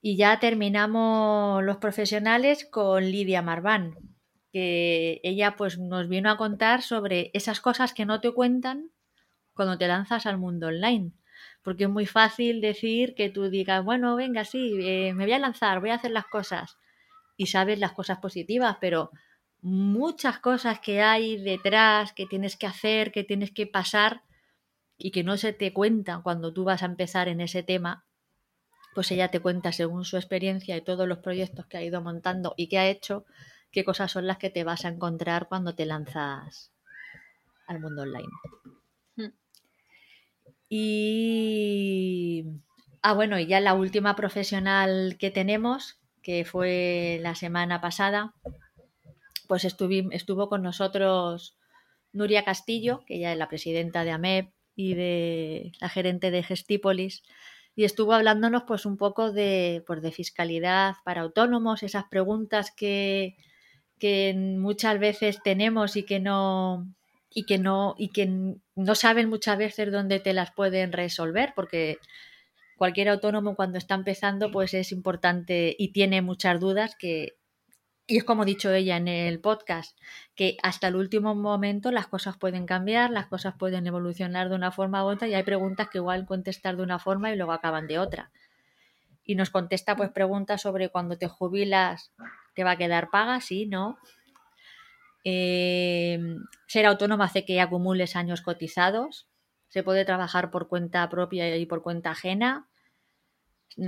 Y 0.01 0.15
ya 0.15 0.39
terminamos 0.39 1.63
los 1.63 1.77
profesionales 1.77 2.65
con 2.65 3.03
Lidia 3.03 3.41
Marván, 3.41 3.95
que 4.57 5.21
ella 5.21 5.55
pues 5.55 5.77
nos 5.77 6.07
vino 6.09 6.31
a 6.31 6.37
contar 6.37 6.81
sobre 6.81 7.29
esas 7.35 7.61
cosas 7.61 7.93
que 7.93 8.07
no 8.07 8.21
te 8.21 8.31
cuentan 8.31 8.89
cuando 9.53 9.77
te 9.77 9.87
lanzas 9.87 10.25
al 10.25 10.39
mundo 10.39 10.65
online. 10.65 11.11
Porque 11.61 11.83
es 11.83 11.89
muy 11.91 12.07
fácil 12.07 12.59
decir 12.59 13.13
que 13.13 13.29
tú 13.29 13.51
digas, 13.51 13.85
bueno, 13.85 14.15
venga, 14.15 14.45
sí, 14.45 14.79
eh, 14.81 15.13
me 15.13 15.25
voy 15.25 15.33
a 15.33 15.37
lanzar, 15.37 15.79
voy 15.79 15.91
a 15.91 15.95
hacer 15.95 16.09
las 16.09 16.25
cosas. 16.25 16.79
Y 17.35 17.45
sabes 17.45 17.77
las 17.77 17.91
cosas 17.91 18.17
positivas, 18.17 18.77
pero 18.81 19.11
muchas 19.61 20.39
cosas 20.39 20.79
que 20.79 21.03
hay 21.03 21.37
detrás, 21.37 22.11
que 22.13 22.25
tienes 22.25 22.57
que 22.57 22.65
hacer, 22.65 23.11
que 23.11 23.23
tienes 23.23 23.51
que 23.51 23.67
pasar 23.67 24.23
y 24.97 25.11
que 25.11 25.23
no 25.23 25.37
se 25.37 25.53
te 25.53 25.71
cuentan 25.71 26.23
cuando 26.23 26.51
tú 26.51 26.63
vas 26.63 26.81
a 26.81 26.87
empezar 26.87 27.27
en 27.27 27.41
ese 27.41 27.61
tema, 27.61 28.07
pues 28.95 29.11
ella 29.11 29.27
te 29.27 29.39
cuenta 29.39 29.71
según 29.71 30.03
su 30.03 30.17
experiencia 30.17 30.75
y 30.75 30.81
todos 30.81 31.07
los 31.07 31.19
proyectos 31.19 31.67
que 31.67 31.77
ha 31.77 31.83
ido 31.83 32.01
montando 32.01 32.55
y 32.57 32.69
que 32.69 32.79
ha 32.79 32.87
hecho, 32.87 33.27
qué 33.71 33.83
cosas 33.83 34.11
son 34.11 34.27
las 34.27 34.37
que 34.37 34.49
te 34.49 34.63
vas 34.63 34.85
a 34.85 34.89
encontrar 34.89 35.47
cuando 35.47 35.75
te 35.75 35.85
lanzas 35.85 36.71
al 37.67 37.79
mundo 37.79 38.03
online. 38.03 38.29
Hmm. 39.15 39.33
Y. 40.69 42.45
Ah, 43.01 43.13
bueno, 43.13 43.39
y 43.39 43.45
ya 43.45 43.59
la 43.59 43.73
última 43.73 44.15
profesional 44.15 45.17
que 45.19 45.31
tenemos, 45.31 45.99
que 46.21 46.43
fue 46.45 47.19
la 47.21 47.35
semana 47.35 47.79
pasada, 47.79 48.33
pues 49.47 49.65
estuvo 49.65 50.49
con 50.49 50.61
nosotros 50.61 51.57
Nuria 52.11 52.43
Castillo, 52.43 53.03
que 53.05 53.15
ella 53.15 53.31
es 53.31 53.37
la 53.37 53.47
presidenta 53.47 54.03
de 54.03 54.11
AMEP 54.11 54.51
y 54.75 54.95
de 54.95 55.71
la 55.79 55.89
gerente 55.89 56.31
de 56.31 56.43
Gestípolis, 56.43 57.23
y 57.75 57.83
estuvo 57.83 58.13
hablándonos 58.13 58.63
pues 58.63 58.85
un 58.85 58.97
poco 58.97 59.31
de, 59.31 59.83
pues, 59.85 60.01
de 60.01 60.11
fiscalidad 60.11 60.95
para 61.05 61.21
autónomos, 61.21 61.83
esas 61.83 62.05
preguntas 62.05 62.71
que, 62.71 63.37
que 63.99 64.33
muchas 64.35 64.99
veces 64.99 65.39
tenemos 65.43 65.95
y 65.95 66.03
que 66.03 66.19
no 66.19 66.87
y 67.29 67.43
que 67.45 67.57
no 67.57 67.95
y 67.97 68.09
que 68.09 68.55
no 68.75 68.95
saben 68.95 69.29
muchas 69.29 69.57
veces 69.57 69.91
dónde 69.91 70.19
te 70.19 70.33
las 70.33 70.51
pueden 70.51 70.91
resolver 70.91 71.53
porque 71.55 71.99
cualquier 72.77 73.09
autónomo 73.09 73.55
cuando 73.55 73.77
está 73.77 73.95
empezando 73.95 74.51
pues 74.51 74.73
es 74.73 74.91
importante 74.91 75.75
y 75.77 75.89
tiene 75.91 76.21
muchas 76.21 76.59
dudas 76.59 76.95
que 76.95 77.37
Y 78.09 78.17
es 78.17 78.23
como 78.23 78.43
ha 78.43 78.45
dicho 78.45 78.71
ella 78.71 78.95
en 78.97 79.09
el 79.09 79.41
podcast, 79.41 79.97
que 80.33 80.55
hasta 80.63 80.87
el 80.87 80.95
último 80.95 81.35
momento 81.35 81.91
las 81.91 82.07
cosas 82.07 82.37
pueden 82.37 82.65
cambiar, 82.65 83.11
las 83.11 83.27
cosas 83.27 83.55
pueden 83.57 83.85
evolucionar 83.85 84.47
de 84.49 84.55
una 84.55 84.71
forma 84.71 85.03
u 85.03 85.07
otra 85.09 85.27
y 85.27 85.33
hay 85.33 85.43
preguntas 85.43 85.89
que 85.89 85.97
igual 85.97 86.25
contestar 86.25 86.77
de 86.77 86.83
una 86.83 86.99
forma 86.99 87.31
y 87.31 87.35
luego 87.35 87.51
acaban 87.51 87.87
de 87.87 87.99
otra. 87.99 88.31
Y 89.25 89.35
nos 89.35 89.49
contesta 89.49 89.97
pues 89.97 90.09
preguntas 90.11 90.61
sobre 90.61 90.89
cuando 90.89 91.17
te 91.17 91.27
jubilas, 91.27 92.13
¿te 92.57 92.63
va 92.63 92.71
a 92.71 92.77
quedar 92.77 93.11
paga? 93.11 93.39
Sí, 93.39 93.67
no. 93.67 93.99
Eh, 95.23 96.19
ser 96.65 96.87
autónomo 96.87 97.21
hace 97.23 97.45
que 97.45 97.61
acumules 97.61 98.15
años 98.15 98.41
cotizados. 98.41 99.29
Se 99.67 99.83
puede 99.83 100.05
trabajar 100.05 100.49
por 100.49 100.67
cuenta 100.67 101.07
propia 101.07 101.55
y 101.55 101.67
por 101.67 101.83
cuenta 101.83 102.09
ajena 102.09 102.67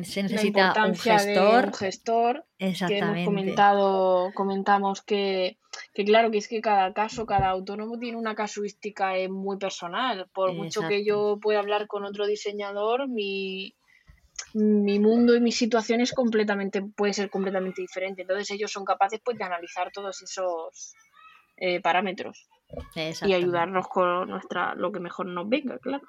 se 0.03 0.21
necesita 0.21 0.85
un 0.85 0.95
gestor. 0.95 1.65
un 1.65 1.73
gestor 1.73 2.45
que 2.59 2.97
hemos 2.99 3.25
comentado, 3.25 4.31
comentamos 4.35 5.01
que, 5.01 5.57
que, 5.95 6.05
claro, 6.05 6.29
que 6.29 6.37
es 6.37 6.47
que 6.47 6.61
cada 6.61 6.93
caso, 6.93 7.25
cada 7.25 7.49
autónomo 7.49 7.97
tiene 7.97 8.15
una 8.17 8.35
casuística 8.35 9.17
eh, 9.17 9.29
muy 9.29 9.57
personal. 9.57 10.29
Por 10.31 10.53
mucho 10.53 10.87
que 10.87 11.03
yo 11.03 11.39
pueda 11.41 11.57
hablar 11.57 11.87
con 11.87 12.05
otro 12.05 12.27
diseñador, 12.27 13.07
mi, 13.07 13.73
mi 14.53 14.99
mundo 14.99 15.35
y 15.35 15.41
mi 15.41 15.51
situación 15.51 16.01
es 16.01 16.13
completamente, 16.13 16.81
puede 16.81 17.13
ser 17.13 17.29
completamente 17.29 17.81
diferente. 17.81 18.21
Entonces 18.21 18.51
ellos 18.51 18.71
son 18.71 18.85
capaces 18.85 19.19
pues 19.23 19.37
de 19.37 19.43
analizar 19.43 19.91
todos 19.91 20.21
esos 20.21 20.93
eh, 21.57 21.81
parámetros 21.81 22.47
y 23.25 23.33
ayudarnos 23.33 23.87
con 23.87 24.29
nuestra 24.29 24.75
lo 24.75 24.91
que 24.91 24.99
mejor 24.99 25.25
nos 25.25 25.49
venga, 25.49 25.77
claro. 25.79 26.05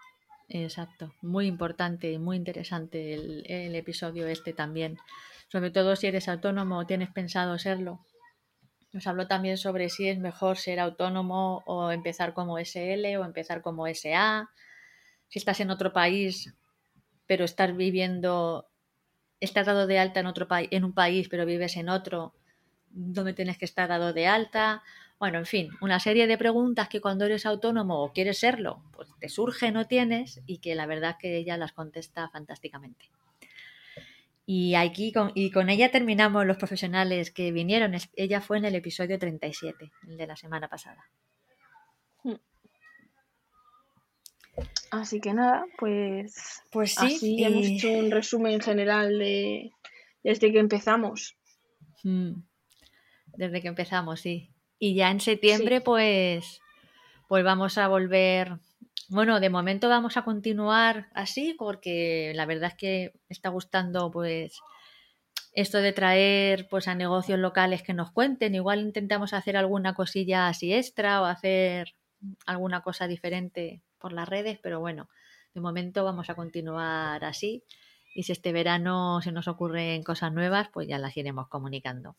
Exacto, 0.49 1.15
muy 1.23 1.47
importante, 1.47 2.19
muy 2.19 2.37
interesante 2.37 3.15
el, 3.15 3.75
episodio 3.75 4.27
este 4.27 4.53
también. 4.53 4.99
Sobre 5.49 5.71
todo 5.71 5.95
si 5.95 6.09
eres 6.09 6.29
autónomo 6.29 6.79
o 6.79 6.87
tienes 6.87 7.11
pensado 7.11 7.59
serlo. 7.59 8.01
Nos 8.93 9.07
habló 9.07 9.29
también 9.29 9.57
sobre 9.57 9.89
si 9.89 10.09
es 10.09 10.19
mejor 10.19 10.57
ser 10.57 10.81
autónomo 10.81 11.63
o 11.67 11.93
empezar 11.93 12.35
como 12.35 12.59
SL 12.59 13.17
o 13.17 13.25
empezar 13.25 13.63
como 13.63 13.87
SA. 13.87 14.51
Si 15.29 15.39
estás 15.39 15.61
en 15.61 15.71
otro 15.71 15.93
país, 15.93 16.53
pero 17.31 17.45
estás 17.45 17.77
viviendo, 17.77 18.69
estás 19.39 19.67
dado 19.67 19.87
de 19.87 20.01
alta 20.01 20.19
en 20.19 20.27
otro 20.27 20.49
país, 20.49 20.67
en 20.73 20.83
un 20.85 20.93
país, 20.93 21.29
pero 21.29 21.47
vives 21.47 21.77
en 21.77 21.89
otro, 21.89 22.35
donde 22.91 23.35
tienes 23.35 23.57
que 23.57 23.67
estar 23.67 23.89
dado 23.89 24.13
de 24.13 24.27
alta 24.27 24.83
bueno, 25.21 25.39
en 25.39 25.47
fin, 25.47 25.71
una 25.81 26.01
serie 26.01 26.27
de 26.27 26.37
preguntas 26.37 26.89
que 26.89 27.01
cuando 27.01 27.25
eres 27.27 27.47
autónomo 27.47 28.03
o 28.03 28.13
quieres 28.13 28.39
serlo, 28.39 28.83
pues 28.91 29.09
te 29.21 29.29
surge, 29.29 29.71
no 29.71 29.87
tienes, 29.87 30.41
y 30.45 30.59
que 30.59 30.75
la 30.75 30.87
verdad 30.87 31.19
que 31.21 31.37
ella 31.37 31.57
las 31.57 31.73
contesta 31.73 32.29
fantásticamente. 32.31 33.11
Y 34.45 34.75
aquí 34.75 35.13
con, 35.13 35.31
y 35.37 35.53
con 35.53 35.71
ella 35.71 35.93
terminamos 35.93 36.47
los 36.47 36.57
profesionales 36.57 37.31
que 37.31 37.53
vinieron. 37.53 37.95
Ella 38.17 38.41
fue 38.41 38.59
en 38.59 38.65
el 38.65 38.75
episodio 38.75 39.21
37, 39.21 39.93
el 40.09 40.17
de 40.17 40.27
la 40.27 40.35
semana 40.35 40.67
pasada. 40.67 41.09
Así 44.91 45.21
que 45.21 45.33
nada, 45.33 45.65
pues, 45.79 46.63
pues 46.73 46.95
sí, 46.95 47.15
así 47.17 47.45
hemos 47.45 47.67
hecho 47.67 47.91
un 47.91 48.11
resumen 48.11 48.61
general 48.61 49.19
de 49.19 49.71
desde 50.25 50.53
que 50.53 50.59
empezamos. 50.59 51.37
Hmm. 52.03 52.43
Desde 53.27 53.61
que 53.61 53.69
empezamos, 53.69 54.21
sí. 54.21 54.51
Y 54.79 54.95
ya 54.95 55.11
en 55.11 55.21
septiembre, 55.21 55.81
pues, 55.81 56.61
pues 57.29 57.45
vamos 57.45 57.79
a 57.79 57.87
volver. 57.87 58.59
Bueno, 59.09 59.39
de 59.39 59.51
momento 59.51 59.89
vamos 59.89 60.17
a 60.17 60.23
continuar 60.23 61.09
así, 61.15 61.55
porque 61.57 62.33
la 62.35 62.47
verdad 62.47 62.71
es 62.71 62.77
que 62.77 63.13
me 63.29 63.35
está 63.35 63.49
gustando, 63.51 64.11
pues, 64.11 64.59
esto 65.53 65.79
de 65.79 65.93
traer 65.93 66.69
pues 66.69 66.87
a 66.89 66.95
negocios 66.95 67.39
locales 67.39 67.83
que 67.83 67.95
nos 67.95 68.13
cuenten. 68.13 68.55
Igual 68.55 68.81
intentamos 68.81 69.33
hacer 69.33 69.57
alguna 69.57 69.95
cosilla 69.95 70.49
así 70.49 70.73
extra 70.73 71.21
o 71.21 71.25
hacer 71.25 71.95
alguna 72.47 72.83
cosa 72.83 73.09
diferente 73.09 73.83
por 74.01 74.13
las 74.13 74.29
redes, 74.29 74.59
pero 74.63 74.81
bueno, 74.81 75.09
de 75.55 75.61
momento 75.61 76.05
vamos 76.05 76.31
a 76.31 76.35
continuar 76.35 77.25
así. 77.25 77.63
Y 78.15 78.25
si 78.25 78.33
este 78.33 78.53
verano 78.53 79.21
se 79.23 79.31
nos 79.31 79.47
ocurren 79.47 80.03
cosas 80.03 80.33
nuevas, 80.33 80.69
pues 80.73 80.89
ya 80.89 80.99
las 80.99 81.17
iremos 81.17 81.47
comunicando 81.49 82.17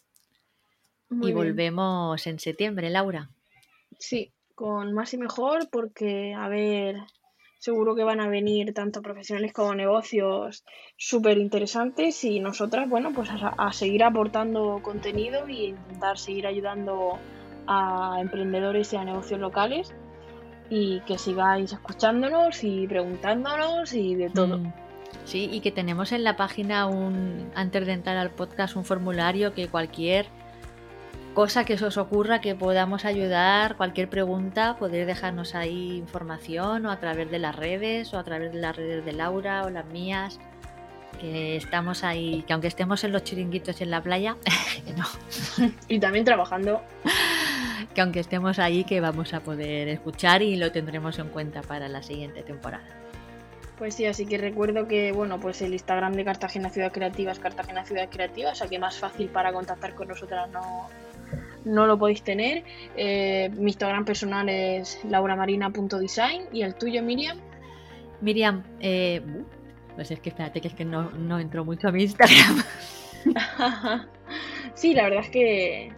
y 1.12 1.34
volvemos 1.34 2.26
en 2.28 2.40
septiembre, 2.40 2.90
Laura. 2.90 3.30
Sí, 4.00 4.32
con 4.56 4.94
más 4.94 5.14
y 5.14 5.18
mejor 5.18 5.70
porque, 5.70 6.34
a 6.34 6.48
ver, 6.48 6.98
seguro 7.60 7.96
que 7.96 8.04
van 8.04 8.22
a 8.22 8.30
venir 8.30 8.74
tanto 8.74 9.02
profesionales 9.02 9.52
como 9.54 9.76
negocios 9.76 10.64
súper 10.98 11.38
interesantes 11.38 12.24
y 12.24 12.40
nosotras, 12.40 12.90
bueno, 12.90 13.12
pues 13.14 13.30
a, 13.32 13.72
seguir 13.74 14.04
aportando 14.04 14.80
contenido 14.82 15.48
y 15.50 15.66
intentar 15.66 16.18
seguir 16.18 16.48
ayudando 16.48 17.20
a 17.68 18.18
emprendedores 18.20 18.94
y 18.94 18.96
a 18.96 19.04
negocios 19.04 19.40
locales 19.40 19.94
y 20.72 21.02
que 21.02 21.18
sigáis 21.18 21.74
escuchándonos 21.74 22.64
y 22.64 22.88
preguntándonos 22.88 23.94
y 23.94 24.16
de 24.16 24.30
todo. 24.30 24.58
Mm. 24.58 24.74
Sí, 25.26 25.50
y 25.52 25.60
que 25.60 25.72
tenemos 25.72 26.14
en 26.14 26.24
la 26.24 26.38
página 26.38 26.88
un, 26.88 27.52
antes 27.56 27.86
de 27.86 27.92
entrar 27.92 28.16
al 28.16 28.32
podcast, 28.32 28.78
un 28.78 28.86
formulario 28.86 29.54
que 29.54 29.68
cualquier 29.68 30.28
cosa 31.34 31.66
que 31.66 31.78
se 31.78 31.86
os 31.86 31.98
ocurra 31.98 32.40
que 32.40 32.56
podamos 32.56 33.04
ayudar, 33.04 33.76
cualquier 33.76 34.10
pregunta, 34.10 34.78
podéis 34.80 35.06
dejarnos 35.08 35.56
ahí 35.56 35.98
información 35.98 36.86
o 36.86 36.92
a 36.92 37.00
través 37.02 37.30
de 37.30 37.40
las 37.40 37.54
redes 37.54 38.14
o 38.14 38.18
a 38.18 38.24
través 38.24 38.54
de 38.54 38.62
las 38.62 38.74
redes 38.74 39.04
de 39.04 39.12
Laura 39.12 39.64
o 39.66 39.70
las 39.70 39.86
mías, 39.88 40.40
que 41.20 41.58
estamos 41.58 42.06
ahí, 42.06 42.44
que 42.48 42.54
aunque 42.54 42.70
estemos 42.70 43.04
en 43.04 43.12
los 43.12 43.26
chiringuitos 43.26 43.82
y 43.82 43.84
en 43.84 43.92
la 43.92 44.02
playa, 44.02 44.38
no. 44.98 45.06
Y 45.90 46.00
también 46.00 46.24
trabajando. 46.24 46.82
Que 47.94 48.02
aunque 48.02 48.20
estemos 48.20 48.60
ahí, 48.60 48.84
que 48.84 49.02
vamos 49.02 49.34
a 49.34 49.42
poder 49.42 49.88
escuchar 49.88 50.42
y 50.42 50.56
lo 50.56 50.72
tendremos 50.72 51.20
en 51.20 51.30
cuenta 51.30 51.62
para 51.62 51.90
la 51.90 52.02
siguiente 52.04 52.42
temporada. 52.44 52.86
Pues 53.78 53.96
sí, 53.96 54.06
así 54.06 54.28
que 54.28 54.38
recuerdo 54.38 54.88
que, 54.88 55.12
bueno, 55.12 55.40
pues 55.40 55.62
el 55.64 55.74
Instagram 55.74 56.14
de 56.14 56.24
Cartagena 56.24 56.70
Ciudad 56.70 56.92
Creativa 56.92 57.32
es 57.32 57.40
Cartagena 57.40 57.84
Ciudad 57.84 58.10
Creativa, 58.10 58.52
o 58.52 58.56
sea 58.56 58.68
que 58.68 58.78
más 58.78 59.00
fácil 59.00 59.28
para 59.30 59.52
contactar 59.52 59.96
con 59.96 60.08
nosotras 60.08 60.52
no, 60.52 60.88
no 61.66 61.88
lo 61.88 61.98
podéis 61.98 62.22
tener. 62.22 62.64
Eh, 62.96 63.50
mi 63.58 63.72
Instagram 63.72 64.06
personal 64.06 64.48
es 64.50 65.00
lauramarina.design 65.04 66.44
y 66.52 66.62
el 66.62 66.76
tuyo, 66.76 67.02
Miriam. 67.02 67.40
Miriam, 68.22 68.64
eh, 68.80 69.22
pues 69.96 70.12
es 70.12 70.20
que 70.20 70.30
espérate, 70.30 70.62
que 70.62 70.68
es 70.68 70.74
que 70.76 70.86
no, 70.86 71.10
no 71.12 71.40
entro 71.40 71.66
mucho 71.66 71.88
a 71.88 71.92
mi 71.92 72.04
Instagram. 72.04 72.64
sí, 74.76 74.94
la 74.94 75.04
verdad 75.06 75.22
es 75.24 75.30
que. 75.30 75.92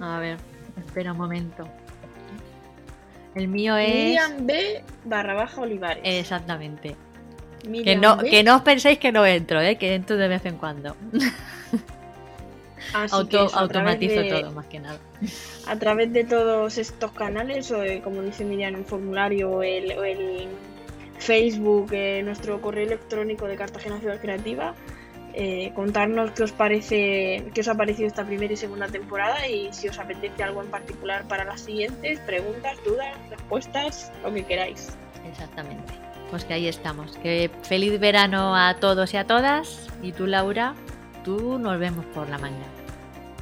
A 0.00 0.18
ver, 0.18 0.38
espera 0.80 1.12
un 1.12 1.18
momento. 1.18 1.68
El 3.34 3.48
mío 3.48 3.76
es. 3.76 3.94
Miriam 3.94 4.46
B 4.46 4.82
barra 5.04 5.34
baja 5.34 5.60
Olivares. 5.60 6.02
Exactamente. 6.04 6.96
que 7.84 7.96
no, 7.96 8.18
que 8.18 8.42
no 8.42 8.56
os 8.56 8.62
penséis 8.62 8.98
que 8.98 9.12
no 9.12 9.26
entro, 9.26 9.60
¿eh? 9.60 9.76
que 9.76 9.94
entro 9.94 10.16
de 10.16 10.28
vez 10.28 10.44
en 10.46 10.56
cuando. 10.56 10.96
Auto, 13.10 13.48
automatizo 13.52 14.22
todo, 14.28 14.52
más 14.52 14.66
que 14.66 14.78
nada. 14.80 14.98
A 15.66 15.76
través 15.76 16.12
de 16.12 16.24
todos 16.24 16.78
estos 16.78 17.10
canales, 17.12 17.70
o 17.72 17.82
como 18.02 18.22
dice 18.22 18.44
Miriam, 18.44 18.74
un 18.74 18.84
formulario, 18.84 19.62
el, 19.62 19.90
el 19.90 20.48
Facebook, 21.18 21.88
eh, 21.92 22.22
nuestro 22.22 22.60
correo 22.60 22.86
electrónico 22.86 23.46
de 23.46 23.56
Cartagena 23.56 23.98
Ciudad 23.98 24.20
Creativa, 24.20 24.74
eh, 25.38 25.70
contarnos 25.74 26.30
qué 26.30 26.44
os 26.44 26.52
parece, 26.52 27.44
qué 27.52 27.60
os 27.60 27.68
ha 27.68 27.74
parecido 27.74 28.08
esta 28.08 28.24
primera 28.24 28.54
y 28.54 28.56
segunda 28.56 28.88
temporada 28.88 29.46
y 29.46 29.70
si 29.70 29.86
os 29.86 29.98
apetece 29.98 30.42
algo 30.42 30.62
en 30.62 30.70
particular 30.70 31.28
para 31.28 31.44
las 31.44 31.60
siguientes, 31.60 32.18
preguntas, 32.20 32.78
dudas, 32.86 33.14
respuestas, 33.28 34.10
lo 34.24 34.32
que 34.32 34.44
queráis. 34.44 34.96
Exactamente. 35.28 35.92
Pues 36.30 36.46
que 36.46 36.54
ahí 36.54 36.68
estamos. 36.68 37.18
Que 37.18 37.50
feliz 37.64 38.00
verano 38.00 38.56
a 38.56 38.76
todos 38.80 39.12
y 39.12 39.18
a 39.18 39.26
todas. 39.26 39.88
Y 40.02 40.12
tú, 40.12 40.26
Laura, 40.26 40.74
tú 41.22 41.58
nos 41.58 41.78
vemos 41.78 42.06
por 42.06 42.30
la 42.30 42.38
mañana. 42.38 42.64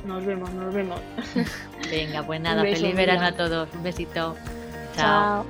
Nos 0.05 0.27
vemos, 0.27 0.53
nos 0.53 0.75
vemos. 0.75 1.01
Venga, 1.91 2.25
pues 2.25 2.41
nada, 2.41 2.63
feliz 2.63 2.97
verano 2.97 3.27
a 3.27 3.33
todos. 3.33 3.69
Un 3.73 3.85
besito. 3.85 4.35
Chao. 4.97 5.47